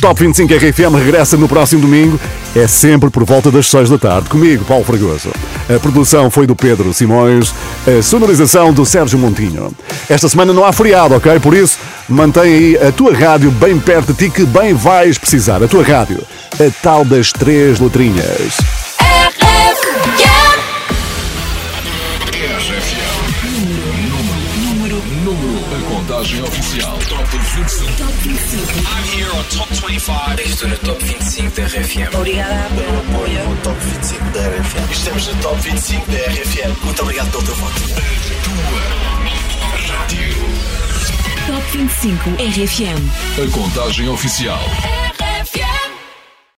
Top 0.00 0.18
25 0.18 0.52
RFM 0.52 0.94
regressa 0.96 1.36
no 1.36 1.46
próximo 1.46 1.82
domingo, 1.82 2.18
é 2.56 2.66
sempre 2.66 3.10
por 3.10 3.24
volta 3.24 3.50
das 3.50 3.68
6 3.68 3.90
da 3.90 3.98
tarde, 3.98 4.28
comigo, 4.30 4.64
Paulo 4.64 4.84
Fragoso. 4.96 5.30
A 5.68 5.78
produção 5.78 6.30
foi 6.30 6.46
do 6.46 6.56
Pedro 6.56 6.92
Simões, 6.94 7.52
a 7.86 8.02
sonorização 8.02 8.72
do 8.72 8.86
Sérgio 8.86 9.18
Montinho. 9.18 9.70
Esta 10.08 10.26
semana 10.28 10.54
não 10.54 10.64
há 10.64 10.72
feriado, 10.72 11.14
ok? 11.14 11.38
Por 11.38 11.54
isso, 11.54 11.78
mantém 12.08 12.42
aí 12.42 12.78
a 12.88 12.90
tua 12.90 13.14
rádio 13.14 13.50
bem 13.50 13.78
perto 13.78 14.14
de 14.14 14.24
ti, 14.24 14.30
que 14.30 14.44
bem 14.44 14.72
vais 14.72 15.18
precisar. 15.18 15.62
A 15.62 15.68
tua 15.68 15.84
rádio, 15.84 16.18
a 16.54 16.82
tal 16.82 17.04
das 17.04 17.30
três 17.30 17.78
letrinhas. 17.78 18.56
Contagem 26.06 26.42
oficial. 26.42 26.98
Top 27.08 27.24
25. 27.24 27.92
Top 27.98 28.12
25. 28.22 28.62
I'm 28.86 29.04
here 29.04 29.28
on 29.32 29.44
Top 29.56 29.68
25. 29.68 30.40
Estou 30.40 30.68
no 30.68 30.76
Top 30.78 31.04
25 31.04 31.50
da 31.50 31.66
RFM. 31.66 32.14
Obrigada 32.14 32.70
pelo 32.74 32.98
apoio. 32.98 33.56
Top 33.62 33.76
25 33.80 34.24
da 34.30 34.40
RFM. 34.48 34.85
Estamos 35.06 35.28
no 35.28 35.40
Top 35.40 35.60
25 35.60 36.10
da 36.10 36.18
RFM. 36.18 36.84
Muito 36.84 37.02
obrigado 37.02 37.30
pelo 37.30 37.44
teu 37.44 37.54
voto. 37.54 37.80
Rádio. 39.86 40.34
Top 41.46 41.78
25 41.78 42.30
RFM. 42.30 43.46
A 43.46 43.52
contagem 43.52 44.08
oficial. 44.08 44.58